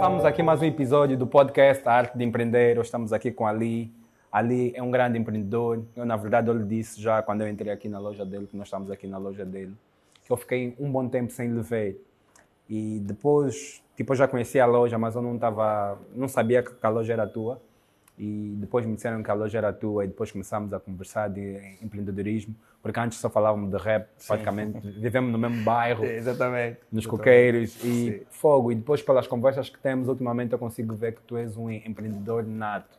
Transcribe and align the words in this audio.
Começamos 0.00 0.24
aqui 0.24 0.42
mais 0.42 0.62
um 0.62 0.64
episódio 0.64 1.14
do 1.14 1.26
podcast 1.26 1.86
A 1.86 1.92
Arte 1.92 2.16
de 2.16 2.24
Empreender. 2.24 2.78
Hoje 2.78 2.86
estamos 2.86 3.12
aqui 3.12 3.30
com 3.30 3.46
Ali. 3.46 3.92
Ali 4.32 4.72
é 4.74 4.82
um 4.82 4.90
grande 4.90 5.18
empreendedor. 5.18 5.84
Eu, 5.94 6.06
na 6.06 6.16
verdade, 6.16 6.48
eu 6.48 6.54
lhe 6.54 6.64
disse 6.64 6.98
já 6.98 7.20
quando 7.20 7.42
eu 7.42 7.48
entrei 7.48 7.70
aqui 7.70 7.86
na 7.86 7.98
loja 7.98 8.24
dele, 8.24 8.46
que 8.46 8.56
nós 8.56 8.68
estamos 8.68 8.90
aqui 8.90 9.06
na 9.06 9.18
loja 9.18 9.44
dele, 9.44 9.74
que 10.24 10.32
eu 10.32 10.38
fiquei 10.38 10.74
um 10.80 10.90
bom 10.90 11.06
tempo 11.06 11.30
sem 11.30 11.48
lhe 11.48 11.60
ver. 11.60 12.02
E 12.66 12.98
depois, 13.00 13.82
tipo, 13.94 14.12
eu 14.14 14.16
já 14.16 14.26
conhecia 14.26 14.64
a 14.64 14.66
loja, 14.66 14.96
mas 14.96 15.14
eu 15.16 15.20
não 15.20 15.34
estava, 15.34 15.98
não 16.16 16.28
sabia 16.28 16.62
que 16.62 16.72
a 16.82 16.88
loja 16.88 17.12
era 17.12 17.26
tua. 17.26 17.60
E 18.22 18.54
depois 18.58 18.84
me 18.84 18.94
disseram 18.94 19.22
que 19.22 19.30
a 19.30 19.34
loja 19.34 19.56
era 19.56 19.72
tua 19.72 20.04
e 20.04 20.08
depois 20.08 20.30
começámos 20.30 20.74
a 20.74 20.78
conversar 20.78 21.30
de 21.30 21.78
empreendedorismo, 21.80 22.54
porque 22.82 23.00
antes 23.00 23.16
só 23.16 23.30
falávamos 23.30 23.70
de 23.70 23.78
rap, 23.78 24.08
praticamente. 24.26 24.78
Vivemos 24.90 25.32
no 25.32 25.38
mesmo 25.38 25.64
bairro. 25.64 26.04
Exatamente. 26.06 26.80
Nos 26.92 27.04
Exatamente. 27.04 27.08
coqueiros 27.08 27.76
e 27.82 28.18
Sim. 28.18 28.20
fogo. 28.28 28.72
E 28.72 28.74
depois, 28.74 29.00
pelas 29.00 29.26
conversas 29.26 29.70
que 29.70 29.78
temos, 29.78 30.06
ultimamente 30.06 30.52
eu 30.52 30.58
consigo 30.58 30.94
ver 30.94 31.14
que 31.14 31.22
tu 31.22 31.38
és 31.38 31.56
um 31.56 31.70
empreendedor 31.70 32.44
nato. 32.44 32.98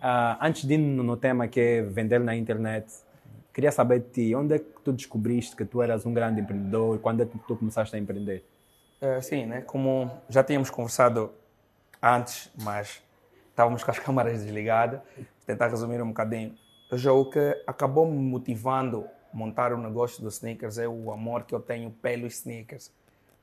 Ah, 0.00 0.38
antes 0.40 0.64
de 0.64 0.74
ir 0.74 0.78
no, 0.78 1.16
tema 1.16 1.48
que 1.48 1.58
é 1.58 1.82
vender 1.82 2.20
na 2.20 2.36
internet, 2.36 2.86
queria 3.52 3.72
saber 3.72 3.98
de 3.98 4.06
ti, 4.10 4.34
onde 4.36 4.54
é 4.54 4.58
que 4.60 4.80
tu 4.84 4.92
descobriste 4.92 5.56
que 5.56 5.64
tu 5.64 5.82
eras 5.82 6.06
um 6.06 6.14
grande 6.14 6.42
empreendedor? 6.42 7.00
Quando 7.00 7.24
é 7.24 7.26
que 7.26 7.36
tu 7.40 7.56
começaste 7.56 7.96
a 7.96 7.98
empreender? 7.98 8.44
Eh, 9.00 9.20
sim, 9.20 9.46
né? 9.46 9.62
como 9.62 10.08
já 10.28 10.44
tínhamos 10.44 10.70
conversado 10.70 11.32
antes, 12.00 12.52
mas 12.62 13.02
estávamos 13.60 13.84
com 13.84 13.90
as 13.90 13.98
câmaras 14.00 14.42
desligadas, 14.42 15.00
vou 15.16 15.26
tentar 15.46 15.68
resumir 15.68 16.00
um 16.02 16.08
bocadinho. 16.08 16.54
Já 16.92 17.12
o 17.12 17.26
que 17.26 17.62
acabou 17.66 18.06
me 18.06 18.18
motivando 18.18 19.06
a 19.32 19.36
montar 19.36 19.72
o 19.72 19.78
negócio 19.78 20.22
dos 20.22 20.36
sneakers 20.36 20.78
é 20.78 20.88
o 20.88 21.12
amor 21.12 21.44
que 21.44 21.54
eu 21.54 21.60
tenho 21.60 21.90
pelos 21.90 22.34
sneakers, 22.34 22.90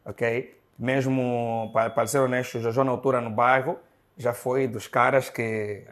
ok? 0.03 0.57
Mesmo, 0.77 1.71
para, 1.71 2.05
ser 2.07 2.19
honesto, 2.19 2.57
o 2.57 2.61
Jojo 2.61 2.83
na 2.83 2.91
altura 2.91 3.21
no 3.21 3.29
bairro 3.29 3.77
já 4.17 4.33
foi 4.33 4.67
dos 4.67 4.87
caras 4.87 5.29
que 5.29 5.83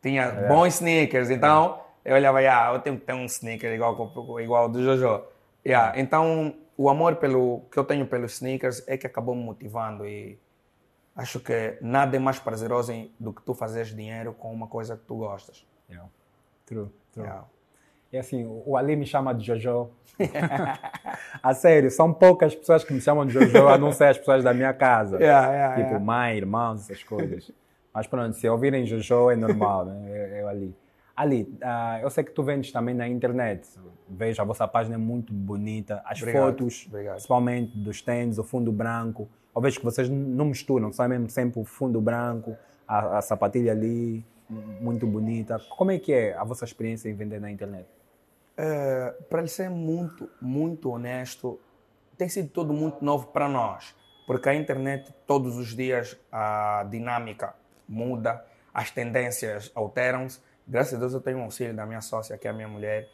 tinha 0.00 0.30
bons 0.48 0.74
sneakers, 0.74 1.30
então 1.30 1.80
eu 2.04 2.14
olhava, 2.14 2.38
ah, 2.38 2.72
eu 2.74 2.80
tenho 2.80 2.98
que 2.98 3.06
ter 3.06 3.14
um 3.14 3.24
sneaker 3.24 3.72
igual, 3.72 4.12
igual 4.40 4.68
do 4.68 4.82
Jojo. 4.82 5.22
Yeah, 5.64 5.98
Então, 5.98 6.54
o 6.76 6.88
amor 6.88 7.16
pelo, 7.16 7.62
que 7.70 7.78
eu 7.78 7.84
tenho 7.84 8.06
pelos 8.06 8.34
sneakers 8.34 8.82
é 8.86 8.96
que 8.96 9.06
acabou 9.06 9.34
me 9.34 9.42
motivando 9.42 10.06
e 10.06 10.38
acho 11.14 11.40
que 11.40 11.78
nada 11.80 12.16
é 12.16 12.18
mais 12.18 12.38
prazeroso 12.38 12.92
do 13.18 13.32
que 13.32 13.42
tu 13.42 13.54
fazeres 13.54 13.94
dinheiro 13.94 14.32
com 14.32 14.52
uma 14.52 14.66
coisa 14.66 14.96
que 14.96 15.04
tu 15.04 15.16
gostas. 15.16 15.66
Yeah. 15.88 16.08
True, 16.66 16.88
true. 17.12 17.24
Yeah. 17.24 17.46
E 18.12 18.18
assim, 18.18 18.44
o 18.44 18.62
o 18.66 18.76
Ali 18.76 18.94
me 18.94 19.06
chama 19.06 19.34
de 19.34 19.44
Jojo. 19.44 19.90
a 21.42 21.54
sério, 21.54 21.90
são 21.90 22.12
poucas 22.12 22.54
pessoas 22.54 22.84
que 22.84 22.92
me 22.92 23.00
chamam 23.00 23.26
de 23.26 23.32
Jojo, 23.32 23.68
a 23.68 23.78
não 23.78 23.92
ser 23.92 24.04
as 24.04 24.18
pessoas 24.18 24.44
da 24.44 24.52
minha 24.52 24.72
casa. 24.74 25.16
Yeah, 25.22 25.52
yeah, 25.52 25.74
tipo, 25.76 25.88
yeah. 25.88 26.04
mãe, 26.04 26.36
irmãos, 26.36 26.90
essas 26.90 27.02
coisas. 27.02 27.50
Mas 27.92 28.06
pronto, 28.06 28.34
se 28.34 28.48
ouvirem 28.48 28.84
Jojo 28.86 29.30
é 29.30 29.36
normal, 29.36 29.86
né? 29.86 30.08
Eu, 30.08 30.36
eu 30.38 30.48
ali. 30.48 30.76
Ali, 31.14 31.58
ah, 31.62 32.00
eu 32.02 32.08
sei 32.10 32.24
que 32.24 32.32
tu 32.32 32.42
vendes 32.42 32.72
também 32.72 32.94
na 32.94 33.06
internet. 33.06 33.68
Vejo, 34.08 34.40
a 34.40 34.44
vossa 34.44 34.66
página 34.66 34.94
é 34.94 34.98
muito 34.98 35.32
bonita. 35.32 36.02
As 36.04 36.20
Obrigado, 36.20 36.42
fotos, 36.42 36.86
obrigado. 36.88 37.14
principalmente 37.14 37.78
dos 37.78 38.00
tênis, 38.00 38.38
o 38.38 38.44
fundo 38.44 38.72
branco. 38.72 39.28
Eu 39.54 39.60
vejo 39.60 39.78
que 39.78 39.84
vocês 39.84 40.08
não 40.08 40.46
misturam, 40.46 40.90
é 40.98 41.08
mesmo 41.08 41.28
sempre 41.28 41.60
o 41.60 41.64
fundo 41.64 42.00
branco, 42.00 42.56
a, 42.88 43.18
a 43.18 43.22
sapatilha 43.22 43.72
ali, 43.72 44.24
muito 44.80 45.06
bonita. 45.06 45.58
Como 45.76 45.90
é 45.90 45.98
que 45.98 46.12
é 46.12 46.34
a 46.36 46.44
vossa 46.44 46.64
experiência 46.64 47.08
em 47.08 47.14
vender 47.14 47.40
na 47.40 47.50
internet? 47.50 47.86
Eh, 48.56 49.14
para 49.30 49.40
lhe 49.40 49.48
ser 49.48 49.70
muito, 49.70 50.28
muito 50.40 50.90
honesto, 50.90 51.58
tem 52.18 52.28
sido 52.28 52.48
tudo 52.50 52.72
muito 52.72 53.04
novo 53.04 53.28
para 53.28 53.48
nós, 53.48 53.94
porque 54.26 54.48
a 54.48 54.54
internet 54.54 55.12
todos 55.26 55.56
os 55.56 55.74
dias 55.74 56.18
a 56.30 56.86
dinâmica 56.90 57.54
muda, 57.88 58.44
as 58.72 58.90
tendências 58.90 59.70
alteram-se. 59.74 60.40
Graças 60.66 60.94
a 60.94 60.98
Deus 60.98 61.14
eu 61.14 61.20
tenho 61.20 61.38
um 61.38 61.44
auxílio 61.44 61.74
da 61.74 61.86
minha 61.86 62.00
sócia, 62.00 62.36
que 62.36 62.46
é 62.46 62.50
a 62.50 62.54
minha 62.54 62.68
mulher. 62.68 63.08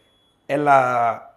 Ela, 0.47 1.35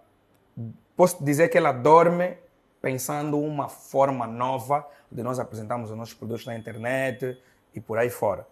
posso 0.96 1.24
dizer 1.24 1.50
que 1.50 1.58
ela 1.58 1.72
dorme 1.72 2.38
pensando 2.82 3.40
uma 3.40 3.68
forma 3.70 4.26
nova 4.26 4.88
de 5.12 5.22
nós 5.22 5.40
apresentarmos 5.40 5.92
os 5.92 5.98
nossos 5.98 6.14
produtos 6.14 6.46
na 6.46 6.56
internet 6.58 7.38
e 7.76 7.80
por 7.80 7.98
aí 7.98 8.10
fora. 8.10 8.48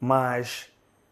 Mas 0.00 0.70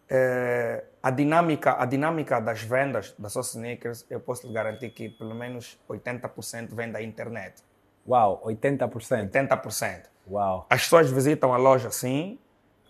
eh, 0.09 0.85
a 1.03 1.11
dinâmica 1.11 1.77
a 1.81 1.85
dinâmica 1.87 2.41
das 2.41 2.63
vendas 2.63 3.15
da 3.19 3.29
Sauce 3.29 3.57
Sneakers, 3.57 4.05
eu 4.11 4.21
posso 4.21 4.47
lhe 4.47 4.53
garantir 4.53 4.91
que 4.91 5.09
pelo 5.09 5.35
menos 5.35 5.79
80% 5.89 6.75
vem 6.75 6.91
da 6.93 7.03
internet. 7.03 7.63
Uau, 8.07 8.43
80%. 8.45 9.31
80%. 9.31 10.03
Uau. 10.31 10.67
As 10.69 10.83
pessoas 10.83 11.11
visitam 11.11 11.53
a 11.55 11.57
loja 11.57 11.91
sim, 11.91 12.39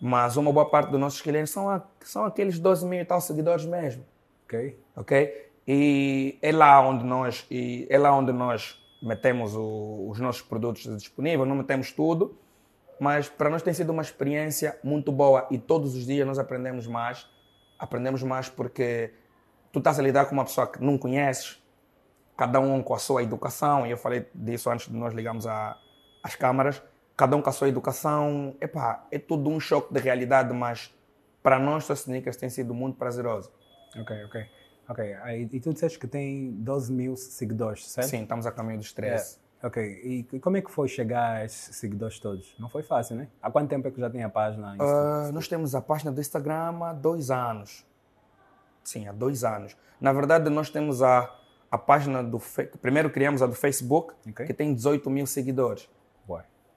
mas 0.01 0.37
uma 0.37 0.53
boa 0.53 0.69
parte 0.69 0.91
dos 0.91 1.01
nossos 1.01 1.21
clientes 1.21 1.53
são, 1.53 1.71
a- 1.71 1.83
são 2.01 2.25
aqueles 2.25 2.59
12 2.59 2.85
mil 2.87 3.01
e 3.01 3.05
tal 3.05 3.21
seguidores 3.21 3.65
mesmo 3.65 4.05
Ok? 4.47 4.79
ok? 4.97 5.51
E 5.67 6.39
é 6.43 6.53
lá 6.53 6.81
onde 6.81 7.05
nós, 7.05 7.47
e 7.51 7.87
é 7.89 7.97
lá 7.97 8.13
onde 8.15 8.33
nós 8.33 8.84
metemos 9.05 9.55
o- 9.55 10.09
os 10.09 10.19
nossos 10.19 10.43
produtos 10.43 10.83
disponíveis, 10.97 11.49
não 11.49 11.57
metemos 11.57 11.93
tudo, 11.93 12.39
mas 12.99 13.29
para 13.29 13.51
nós 13.51 13.63
tem 13.63 13.75
sido 13.75 13.91
uma 13.91 14.03
experiência 14.03 14.79
muito 14.83 15.13
boa 15.13 15.47
e 15.51 15.59
todos 15.59 15.95
os 15.95 16.07
dias 16.07 16.27
nós 16.27 16.39
aprendemos 16.39 16.87
mais, 16.87 17.27
aprendemos 17.79 18.23
mais 18.23 18.49
porque 18.49 19.13
tu 19.73 19.79
estás 19.79 19.99
a 19.99 20.03
lidar 20.03 20.25
com 20.27 20.33
uma 20.33 20.45
pessoa 20.45 20.67
que 20.67 20.83
não 20.83 20.97
conheces, 20.97 21.63
cada 22.37 22.59
um 22.61 22.83
com 22.83 22.95
a 22.95 22.99
sua 22.99 23.23
educação, 23.23 23.87
e 23.87 23.91
eu 23.91 23.97
falei 23.97 24.27
disso 24.35 24.71
antes 24.71 24.89
de 24.89 24.97
nós 24.97 25.13
ligarmos 25.13 25.47
a, 25.47 25.79
as 26.23 26.35
câmaras, 26.35 26.83
cada 27.17 27.37
um 27.37 27.43
com 27.43 27.51
a 27.51 27.53
sua 27.53 27.69
educação, 27.69 28.57
epá, 28.61 29.07
é 29.11 29.19
tudo 29.19 29.51
um 29.51 29.61
choque 29.61 29.93
de 29.93 30.01
realidade, 30.01 30.53
mas 30.53 30.93
para 31.43 31.59
nós, 31.59 31.89
os 31.91 32.01
sneakers, 32.01 32.37
tem 32.37 32.49
sido 32.49 32.73
muito 32.73 32.97
prazeroso. 32.97 33.53
Ok, 33.97 34.25
ok. 34.25 34.47
Ok, 34.89 35.15
aí, 35.23 35.49
e 35.51 35.61
tu 35.61 35.73
disseste 35.73 35.99
que 35.99 36.07
tem 36.07 36.53
12 36.53 36.93
mil 36.93 37.17
seguidores, 37.17 37.89
certo? 37.89 38.09
Sim, 38.09 38.23
estamos 38.23 38.47
a 38.47 38.53
caminho 38.53 38.79
dos 38.79 38.93
13. 38.93 39.39
É. 39.63 39.67
Ok, 39.67 39.83
e 40.33 40.39
como 40.41 40.59
é 40.59 40.61
que 40.61 40.71
foi 40.71 40.87
chegar 40.89 41.37
a 41.37 41.45
esses 41.45 41.75
seguidores 41.77 42.19
todos? 42.19 42.55
Não 42.59 42.69
foi 42.69 42.83
fácil, 42.83 43.17
né? 43.17 43.29
Há 43.41 43.51
quanto 43.51 43.71
tempo 43.71 43.89
é 43.89 43.91
que 43.91 43.99
já 43.99 44.11
tem 44.11 44.23
a 44.23 44.29
página? 44.29 44.77
Ah, 44.79 45.31
nós 45.33 45.49
temos 45.49 45.75
a 45.75 45.81
página 45.81 46.13
do 46.13 46.21
Instagram 46.21 46.85
há 46.85 46.93
dois 46.93 47.31
anos. 47.31 47.87
Sim, 48.83 49.09
há 49.09 49.13
dois 49.13 49.43
anos. 49.43 49.75
Na 49.99 50.13
verdade, 50.13 50.51
nós 50.51 50.69
temos 50.69 51.03
a, 51.03 51.35
a 51.71 51.79
página 51.79 52.23
do... 52.23 52.39
Primeiro 52.83 53.09
criamos 53.09 53.41
a 53.41 53.47
do 53.47 53.55
Facebook, 53.55 54.13
Ok. 54.29 54.45
que 54.45 54.53
tem 54.53 54.75
18 54.75 55.09
mil 55.09 55.27
seguidores. 55.27 55.89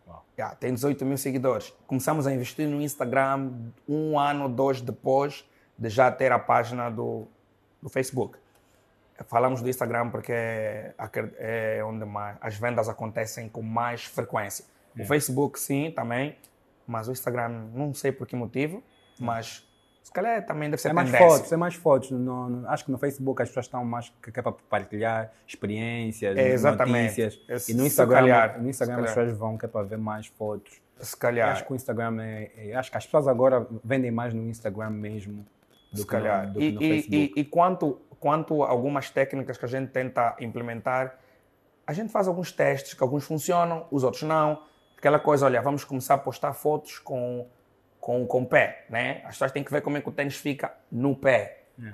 Uau. 0.08 0.26
Yeah, 0.40 0.56
tem 0.56 0.74
18 0.74 1.04
mil 1.04 1.18
seguidores. 1.18 1.74
Começamos 1.86 2.26
a 2.26 2.34
investir 2.34 2.68
no 2.70 2.82
Instagram 2.82 3.52
um 3.88 4.18
ano, 4.18 4.48
dois 4.48 4.80
depois 4.80 5.46
de 5.78 5.90
já 5.90 6.10
ter 6.10 6.32
a 6.32 6.40
página 6.40 6.90
do, 6.90 7.28
do 7.82 7.90
Facebook. 7.90 8.38
Falamos 9.26 9.62
do 9.62 9.70
Instagram 9.70 10.10
porque 10.10 10.32
é, 10.32 10.94
é 11.40 11.84
onde 11.84 12.06
mais, 12.06 12.38
as 12.40 12.56
vendas 12.56 12.88
acontecem 12.88 13.50
com 13.50 13.62
mais 13.64 14.06
frequência. 14.06 14.64
O 15.00 15.06
Facebook, 15.06 15.60
sim, 15.60 15.92
também, 15.92 16.36
mas 16.88 17.08
o 17.08 17.12
Instagram, 17.12 17.50
não 17.74 17.94
sei 17.94 18.12
por 18.12 18.26
que 18.28 18.36
motivo, 18.36 18.84
mas 19.20 19.68
se 20.04 20.12
calhar 20.12 20.46
também 20.46 20.70
deve 20.70 20.82
ser 20.82 20.90
É 20.90 20.94
mais 20.94 21.12
tendência. 21.12 21.36
fotos, 21.38 21.52
é 21.52 21.58
mais 21.58 21.76
fotos. 21.76 22.12
No- 22.12 22.50
no- 22.50 22.70
acho 22.70 22.86
que 22.86 22.92
no 22.92 22.98
Facebook 22.98 23.42
as 23.42 23.50
pessoas 23.50 23.66
estão 23.66 23.84
mais 23.84 24.10
que, 24.22 24.32
que 24.32 24.40
é 24.40 24.44
para 24.44 24.52
partilhar 24.54 25.32
experiências, 25.48 26.38
É, 26.38 26.50
exatamente. 26.50 27.20
notícias. 27.20 27.40
É, 27.68 27.72
E 27.72 27.74
no 27.76 27.86
Instagram, 27.86 28.20
calhar, 28.22 28.62
no 28.62 28.70
Instagram 28.70 29.00
as 29.04 29.06
pessoas 29.14 29.34
vão 29.38 29.58
que 29.58 29.66
é 29.66 29.68
para 29.68 29.86
ver 29.86 29.98
mais 29.98 30.28
fotos. 30.28 30.80
Se 31.00 31.16
Eu 31.16 31.20
calhar. 31.20 31.50
acho 31.52 31.66
que 31.66 31.74
o 31.74 31.76
Instagram 31.76 32.22
é, 32.22 32.52
é- 32.56 32.76
Acho 32.76 32.90
que 32.90 32.98
as 32.98 33.06
pessoas 33.06 33.28
agora 33.28 33.68
vendem 33.84 34.10
mais 34.12 34.34
no 34.34 34.44
Instagram 34.48 34.90
mesmo 34.92 35.46
do 35.92 36.00
Se 36.02 36.08
que 36.08 36.16
no, 36.16 36.22
calhar. 36.22 36.52
do 36.52 36.62
E, 36.62 36.72
que 36.72 36.76
no 36.76 36.82
e- 36.84 36.90
Facebook. 36.90 37.34
e- 37.36 37.40
e 37.42 37.46
quanto, 37.46 38.02
quanto 38.20 38.64
a 38.64 38.70
algumas 38.70 39.10
técnicas 39.10 39.58
que 39.58 39.66
a 39.66 39.68
gente 39.68 39.90
tenta 39.92 40.36
implementar, 40.40 41.18
a 41.86 41.94
gente 41.94 42.12
faz 42.12 42.28
alguns 42.28 42.52
testes 42.52 42.94
que 42.94 43.02
alguns 43.04 43.24
funcionam, 43.24 43.86
os 43.92 44.04
outros 44.04 44.24
não. 44.24 44.64
Aquela 44.98 45.20
coisa, 45.20 45.46
olha, 45.46 45.62
vamos 45.62 45.84
começar 45.84 46.16
a 46.16 46.18
postar 46.18 46.54
fotos 46.54 47.00
com, 47.00 47.48
com, 48.00 48.26
com 48.26 48.42
o 48.42 48.46
pé, 48.46 48.86
né? 48.90 49.22
As 49.24 49.32
pessoas 49.36 49.52
têm 49.52 49.64
que 49.64 49.72
ver 49.72 49.82
como 49.82 49.96
é 49.98 50.02
que 50.02 50.10
o 50.10 50.12
tênis 50.12 50.36
fica 50.36 50.74
no 50.92 51.16
pé. 51.16 51.64
É. 51.82 51.94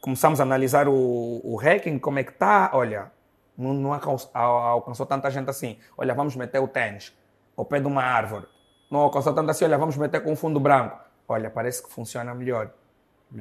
Começamos 0.00 0.40
a 0.40 0.42
analisar 0.42 0.88
o, 0.88 1.40
o 1.42 1.56
ranking, 1.56 1.98
como 1.98 2.18
é 2.18 2.24
que 2.24 2.32
está, 2.32 2.70
olha, 2.74 3.10
não, 3.56 3.72
não 3.72 3.92
alcançou, 3.94 4.30
alcançou 4.34 5.06
tanta 5.06 5.30
gente 5.30 5.48
assim. 5.48 5.78
Olha, 5.96 6.12
vamos 6.12 6.36
meter 6.36 6.58
o 6.58 6.68
tênis 6.68 7.16
ao 7.56 7.64
pé 7.64 7.80
de 7.80 7.86
uma 7.86 8.02
árvore. 8.02 8.46
Não 8.90 9.00
alcançou 9.00 9.32
tanto 9.32 9.50
assim, 9.50 9.64
olha, 9.64 9.78
vamos 9.78 9.96
meter 9.96 10.22
com 10.22 10.32
um 10.32 10.36
fundo 10.36 10.60
branco. 10.60 10.98
Olha, 11.26 11.48
parece 11.48 11.82
que 11.82 11.90
funciona 11.90 12.34
melhor. 12.34 12.70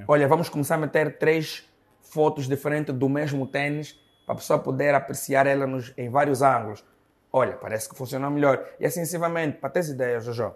Olha, 0.08 0.28
vamos 0.28 0.50
começar 0.50 0.76
a 0.76 0.78
meter 0.78 1.18
três 1.18 1.70
fotos 2.02 2.48
diferentes 2.48 2.94
do 2.94 3.08
mesmo 3.08 3.46
tênis 3.46 3.94
para 4.26 4.34
a 4.34 4.38
pessoa 4.38 4.60
poder 4.60 4.96
apreciar 4.96 5.46
ela 5.46 5.68
nos, 5.68 5.94
em 5.98 6.10
vários 6.10 6.42
ângulos. 6.42 6.84
Olha, 7.32 7.54
parece 7.54 7.90
que 7.90 7.96
funciona 7.96 8.30
melhor. 8.30 8.64
E 8.80 8.86
assim 8.86 9.04
para 9.60 9.70
ter 9.70 9.88
ideia, 9.90 10.20
Jojo, 10.20 10.54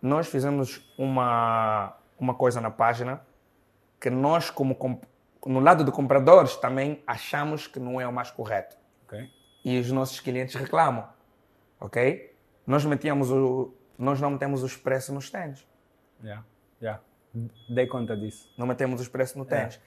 nós 0.00 0.28
fizemos 0.28 0.92
uma, 0.96 1.96
uma 2.18 2.34
coisa 2.34 2.60
na 2.60 2.70
página 2.70 3.20
que 4.00 4.08
nós, 4.08 4.50
como 4.50 4.76
no 5.46 5.60
lado 5.60 5.84
de 5.84 5.90
compradores, 5.90 6.56
também 6.56 7.02
achamos 7.06 7.66
que 7.66 7.78
não 7.78 8.00
é 8.00 8.06
o 8.06 8.12
mais 8.12 8.30
correto. 8.30 8.76
Ok? 9.04 9.28
E 9.64 9.78
os 9.78 9.90
nossos 9.90 10.20
clientes 10.20 10.54
reclamam. 10.54 11.08
Ok? 11.78 12.34
Nós 12.66 12.84
metíamos 12.84 13.30
o, 13.30 13.74
nós 13.98 14.20
não 14.20 14.30
metemos 14.30 14.62
os 14.62 14.76
preços 14.76 15.14
nos 15.14 15.30
tênis. 15.30 15.66
Yeah, 16.22 16.44
yeah. 16.80 17.02
Dei 17.68 17.86
conta 17.86 18.16
disso. 18.16 18.52
Não 18.58 18.66
metemos 18.66 19.00
os 19.00 19.08
preços 19.08 19.36
no 19.36 19.44
tênis. 19.44 19.80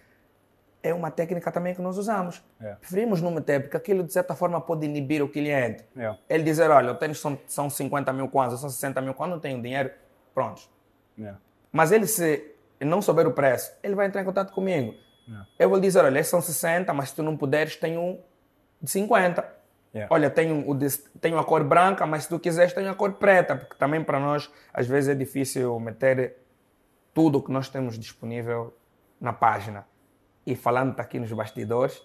É. 0.81 0.93
uma 0.93 1.11
técnica 1.11 1.51
também 1.51 1.73
que 1.73 1.81
nós 1.81 1.97
usamos. 1.97 2.43
É. 2.59 2.75
Preferimos 2.75 3.21
não 3.21 3.31
meter, 3.31 3.61
porque 3.61 3.77
aquilo 3.77 4.03
de 4.03 4.11
certa 4.11 4.35
forma 4.35 4.59
pode 4.61 4.85
inibir 4.85 5.23
o 5.23 5.29
cliente. 5.29 5.83
Yeah. 5.95 6.19
Ele 6.29 6.43
dizer, 6.43 6.69
olha, 6.69 6.91
o 6.91 6.95
tênis 6.95 7.19
são, 7.19 7.37
são 7.47 7.69
50 7.69 8.11
mil 8.13 8.27
kwanzas, 8.27 8.59
são 8.59 8.69
60 8.69 9.01
mil 9.01 9.13
kwanzas, 9.13 9.35
não 9.35 9.41
tenho 9.41 9.61
dinheiro, 9.61 9.91
pronto. 10.33 10.61
Yeah. 11.17 11.39
Mas 11.71 11.91
ele 11.91 12.07
se 12.07 12.53
não 12.81 13.01
souber 13.01 13.27
o 13.27 13.31
preço, 13.31 13.73
ele 13.81 13.95
vai 13.95 14.07
entrar 14.07 14.21
em 14.21 14.25
contato 14.25 14.51
comigo. 14.51 14.93
Yeah. 15.27 15.47
Eu 15.57 15.69
vou 15.69 15.77
lhe 15.77 15.85
dizer, 15.85 16.03
olha, 16.03 16.19
esses 16.19 16.29
são 16.29 16.41
60, 16.41 16.93
mas 16.93 17.09
se 17.09 17.15
tu 17.15 17.23
não 17.23 17.37
puderes, 17.37 17.75
tem 17.75 17.97
um 17.97 18.19
de 18.81 18.89
50. 18.89 19.63
Yeah. 19.95 20.13
Olha, 20.13 20.29
tenho, 20.29 20.69
o 20.69 20.77
tenho 21.21 21.37
a 21.37 21.45
cor 21.45 21.63
branca, 21.63 22.05
mas 22.05 22.23
se 22.23 22.29
tu 22.29 22.39
quiseres, 22.39 22.73
tenho 22.73 22.89
a 22.89 22.95
cor 22.95 23.13
preta, 23.13 23.55
porque 23.55 23.75
também 23.75 24.03
para 24.03 24.19
nós, 24.19 24.51
às 24.73 24.87
vezes, 24.87 25.09
é 25.09 25.15
difícil 25.15 25.79
meter 25.79 26.42
tudo 27.13 27.37
o 27.37 27.41
que 27.41 27.51
nós 27.51 27.69
temos 27.69 27.97
disponível 27.97 28.75
na 29.19 29.31
página. 29.31 29.85
E 30.45 30.55
falando 30.55 30.99
aqui 30.99 31.19
nos 31.19 31.31
bastidores, 31.31 32.01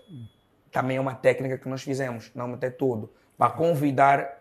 também 0.70 0.96
é 0.96 1.00
uma 1.00 1.14
técnica 1.14 1.58
que 1.58 1.68
nós 1.68 1.82
fizemos, 1.82 2.30
não 2.34 2.48
meter 2.48 2.76
tudo, 2.76 3.10
para 3.36 3.50
convidar 3.50 4.40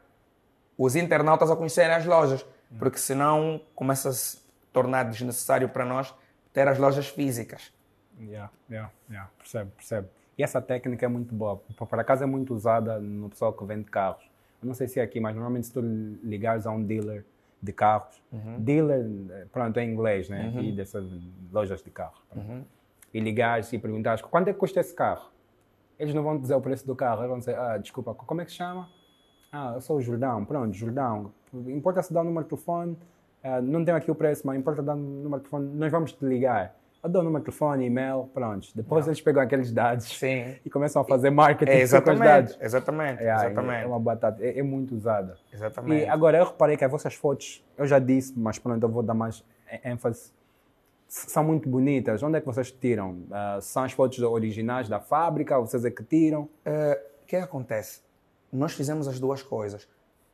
os 0.77 0.95
internautas 0.95 1.49
a 1.49 1.55
conhecerem 1.55 1.95
as 1.95 2.05
lojas, 2.05 2.45
porque 2.77 2.97
senão 2.97 3.61
começa 3.73 4.09
a 4.09 4.13
se 4.13 4.39
tornar 4.71 5.03
desnecessário 5.03 5.69
para 5.69 5.85
nós 5.85 6.13
ter 6.53 6.67
as 6.67 6.77
lojas 6.77 7.07
físicas. 7.07 7.73
Yeah, 8.19 8.51
yeah, 8.69 8.91
yeah. 9.09 9.29
Percebe, 9.37 9.71
percebe. 9.75 10.07
E 10.37 10.43
essa 10.43 10.61
técnica 10.61 11.05
é 11.05 11.09
muito 11.09 11.33
boa. 11.33 11.57
Por 11.57 11.99
acaso 11.99 12.23
é 12.23 12.27
muito 12.27 12.53
usada 12.53 12.99
no 12.99 13.29
pessoal 13.29 13.53
que 13.53 13.65
vende 13.65 13.85
carros. 13.85 14.23
Eu 14.61 14.67
não 14.67 14.73
sei 14.73 14.87
se 14.87 14.99
é 14.99 15.03
aqui, 15.03 15.19
mas 15.19 15.33
normalmente 15.35 15.67
se 15.67 15.73
tu 15.73 15.81
ligares 15.81 16.67
a 16.67 16.71
um 16.71 16.83
dealer 16.83 17.25
de 17.61 17.73
carros, 17.73 18.21
dealer, 18.59 19.05
eh, 19.31 19.45
pronto, 19.51 19.77
é 19.77 19.83
em 19.83 19.91
inglês, 19.91 20.29
né? 20.29 20.51
E 20.61 20.71
dessas 20.71 21.05
lojas 21.51 21.81
de 21.81 21.89
carros. 21.89 22.21
pronto. 22.29 22.65
E 23.13 23.19
ligares 23.19 23.71
e 23.73 23.79
perguntares 23.79 24.21
quanto 24.21 24.49
é 24.49 24.53
que 24.53 24.59
custa 24.59 24.79
esse 24.79 24.93
carro? 24.93 25.31
Eles 25.97 26.13
não 26.13 26.21
vão 26.21 26.37
dizer 26.37 26.53
o 26.53 26.61
preço 26.61 26.85
do 26.85 26.95
carro, 26.95 27.19
eles 27.21 27.29
vão 27.29 27.39
dizer, 27.39 27.57
ah, 27.57 27.77
desculpa, 27.77 28.13
como 28.13 28.41
é 28.41 28.45
que 28.45 28.51
se 28.51 28.57
chama? 28.57 28.87
Ah, 29.51 29.71
eu 29.75 29.81
sou 29.81 29.97
o 29.97 30.01
Jordão, 30.01 30.45
pronto, 30.45 30.73
Jordão. 30.75 31.31
Importa 31.53 32.03
se 32.03 32.13
dar 32.13 32.21
o 32.21 32.23
número 32.25 32.43
de 32.43 32.49
telefone, 32.49 32.95
ah, 33.43 33.61
não 33.61 33.83
tenho 33.83 33.97
aqui 33.97 34.11
o 34.11 34.15
preço, 34.15 34.45
mas 34.45 34.57
importa 34.59 34.83
dar 34.83 34.93
o 34.93 34.97
número 34.97 35.41
de 35.41 35.49
telefone, 35.49 35.75
nós 35.75 35.91
vamos 35.91 36.11
te 36.11 36.23
ligar. 36.23 36.75
Eu 37.03 37.09
dou 37.09 37.21
o 37.21 37.23
número 37.25 37.41
de 37.43 37.45
telefone, 37.45 37.85
e-mail, 37.85 38.29
pronto. 38.33 38.67
Depois 38.75 39.05
eles 39.07 39.21
pegam 39.21 39.41
aqueles 39.41 39.71
dados 39.71 40.05
Sim. 40.17 40.55
e 40.65 40.69
começam 40.69 41.01
a 41.01 41.05
fazer 41.05 41.29
marketing 41.29 41.71
É, 41.71 42.01
com 42.01 42.11
os 42.11 42.19
dados. 42.19 42.57
Exatamente. 42.59 43.23
É, 43.23 43.33
exatamente. 43.33 43.83
é 43.83 43.87
uma 43.87 43.99
batata, 43.99 44.43
é, 44.43 44.59
é 44.59 44.63
muito 44.63 44.95
usada. 44.95 45.37
Exatamente. 45.53 46.03
E 46.05 46.09
agora 46.09 46.37
eu 46.37 46.45
reparei 46.45 46.75
que 46.75 46.83
as 46.83 46.91
vossas 46.91 47.13
fotos, 47.13 47.63
eu 47.77 47.85
já 47.85 47.99
disse, 47.99 48.33
mas 48.37 48.57
pronto, 48.59 48.81
eu 48.83 48.89
vou 48.89 49.03
dar 49.03 49.13
mais 49.13 49.43
é- 49.69 49.89
ênfase, 49.91 50.31
são 51.07 51.43
muito 51.43 51.69
bonitas. 51.69 52.21
Onde 52.23 52.37
é 52.37 52.39
que 52.41 52.45
vocês 52.45 52.71
tiram? 52.71 53.23
Ah, 53.31 53.59
são 53.61 53.83
as 53.83 53.91
fotos 53.93 54.19
originais 54.19 54.89
da 54.89 54.99
fábrica? 54.99 55.57
Vocês 55.59 55.85
é 55.85 55.91
que 55.91 56.03
tiram? 56.03 56.49
Eh, 56.65 57.01
O 57.23 57.27
que 57.27 57.35
acontece? 57.35 58.01
Nós 58.51 58.71
fizemos 58.73 59.05
as 59.07 59.19
duas 59.19 59.43
coisas. 59.43 59.85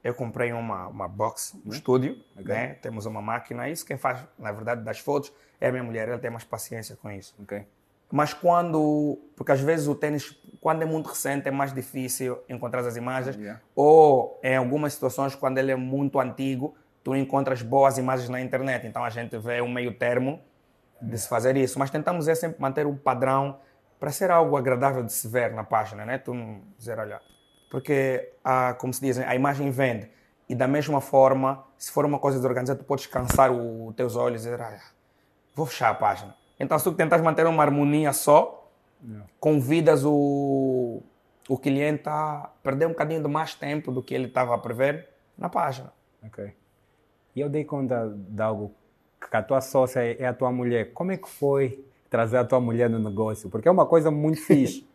Eu 0.03 0.13
comprei 0.13 0.51
uma, 0.51 0.87
uma 0.87 1.07
box 1.07 1.57
no 1.63 1.73
estúdio, 1.73 2.21
né? 2.35 2.73
temos 2.81 3.05
uma 3.05 3.21
máquina. 3.21 3.69
Isso 3.69 3.85
quem 3.85 3.97
faz, 3.97 4.19
na 4.37 4.51
verdade, 4.51 4.83
das 4.83 4.99
fotos 4.99 5.31
é 5.61 5.69
a 5.69 5.71
minha 5.71 5.83
mulher. 5.83 6.09
Ela 6.09 6.19
tem 6.19 6.29
mais 6.29 6.43
paciência 6.43 6.97
com 6.97 7.09
isso. 7.09 7.33
Ok. 7.41 7.65
Mas 8.11 8.33
quando. 8.33 9.17
Porque 9.35 9.51
às 9.51 9.61
vezes 9.61 9.87
o 9.87 9.95
tênis, 9.95 10.37
quando 10.61 10.81
é 10.81 10.85
muito 10.85 11.07
recente, 11.07 11.47
é 11.47 11.51
mais 11.51 11.73
difícil 11.73 12.37
encontrar 12.49 12.85
as 12.85 12.95
imagens. 12.95 13.35
Yeah. 13.35 13.59
Ou 13.75 14.39
em 14.43 14.55
algumas 14.55 14.93
situações, 14.93 15.33
quando 15.35 15.57
ele 15.57 15.71
é 15.71 15.75
muito 15.75 16.19
antigo, 16.19 16.75
tu 17.03 17.15
encontras 17.15 17.61
boas 17.61 17.97
imagens 17.97 18.29
na 18.29 18.39
internet. 18.39 18.85
Então 18.85 19.03
a 19.03 19.09
gente 19.09 19.37
vê 19.39 19.61
um 19.61 19.67
meio 19.67 19.93
termo 19.93 20.39
de 21.01 21.17
se 21.17 21.27
fazer 21.27 21.57
isso. 21.57 21.79
Mas 21.79 21.89
tentamos 21.89 22.27
é 22.27 22.35
sempre 22.35 22.61
manter 22.61 22.85
um 22.85 22.95
padrão 22.95 23.59
para 23.99 24.11
ser 24.11 24.29
algo 24.29 24.57
agradável 24.57 25.01
de 25.01 25.11
se 25.11 25.27
ver 25.27 25.51
na 25.53 25.63
página, 25.63 26.05
né? 26.05 26.17
Tu 26.17 26.33
não 26.33 26.61
dizer, 26.77 26.99
olha. 26.99 27.21
Porque, 27.73 28.29
a, 28.43 28.75
como 28.75 28.93
se 28.93 29.01
diz, 29.01 29.17
a 29.17 29.33
imagem 29.33 29.71
vende. 29.71 30.07
E 30.47 30.53
da 30.53 30.67
mesma 30.67 31.01
forma, 31.01 31.63
se 31.75 31.91
for 31.91 32.05
uma 32.05 32.19
coisa 32.19 32.37
desorganizada, 32.37 32.77
tu 32.77 32.85
podes 32.85 33.07
cansar 33.07 33.51
o- 33.51 33.87
os 33.87 33.95
teus 33.95 34.15
olhos 34.15 34.45
e 34.45 34.47
dizer, 34.47 34.61
olha, 34.61 34.79
vou 35.55 35.65
fechar 35.65 35.89
a 35.89 35.95
página. 35.95 36.35
Então, 36.59 36.77
se 36.77 36.83
tu 36.83 36.93
tentas 36.93 37.19
manter 37.19 37.47
uma 37.47 37.63
harmonia 37.63 38.13
só, 38.13 38.69
convidas 39.39 40.05
o, 40.05 41.01
o 41.49 41.57
cliente 41.57 42.03
a 42.05 42.47
perder 42.61 42.85
um 42.85 42.89
bocadinho 42.89 43.23
de 43.23 43.27
mais 43.27 43.55
tempo 43.55 43.91
do 43.91 44.03
que 44.03 44.13
ele 44.13 44.27
estava 44.27 44.53
a 44.53 44.57
prever 44.59 45.09
na 45.35 45.49
página. 45.49 45.91
Ok. 46.23 46.53
E 47.35 47.41
eu 47.41 47.49
dei 47.49 47.65
conta 47.65 48.07
de 48.15 48.39
algo 48.39 48.71
que 49.19 49.35
a 49.35 49.41
tua 49.41 49.61
sócia 49.61 49.99
é 49.99 50.27
a 50.27 50.33
tua 50.33 50.51
mulher. 50.51 50.93
Como 50.93 51.11
é 51.11 51.17
que 51.17 51.27
foi 51.27 51.83
trazer 52.07 52.37
a 52.37 52.45
tua 52.45 52.59
mulher 52.61 52.87
no 52.87 52.99
negócio? 52.99 53.49
Porque 53.49 53.67
é 53.67 53.71
uma 53.71 53.87
coisa 53.87 54.11
muito 54.11 54.41
fixe. 54.45 54.87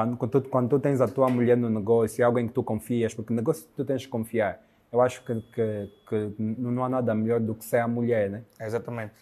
Quando, 0.00 0.16
quando, 0.16 0.30
tu, 0.30 0.48
quando 0.48 0.68
tu 0.70 0.80
tens 0.80 1.00
a 1.02 1.06
tua 1.06 1.28
mulher 1.28 1.58
no 1.58 1.68
negócio, 1.68 2.22
é 2.22 2.24
alguém 2.24 2.46
que 2.46 2.54
tu 2.54 2.62
confias, 2.62 3.14
porque 3.14 3.34
negócio 3.34 3.68
tu 3.76 3.84
tens 3.84 4.06
que 4.06 4.10
confiar. 4.10 4.58
Eu 4.90 5.02
acho 5.02 5.22
que, 5.22 5.34
que, 5.52 5.92
que 6.08 6.34
não 6.38 6.82
há 6.82 6.88
nada 6.88 7.14
melhor 7.14 7.38
do 7.38 7.54
que 7.54 7.62
ser 7.64 7.80
a 7.80 7.88
mulher, 7.88 8.30
né? 8.30 8.42
Exatamente. 8.58 9.12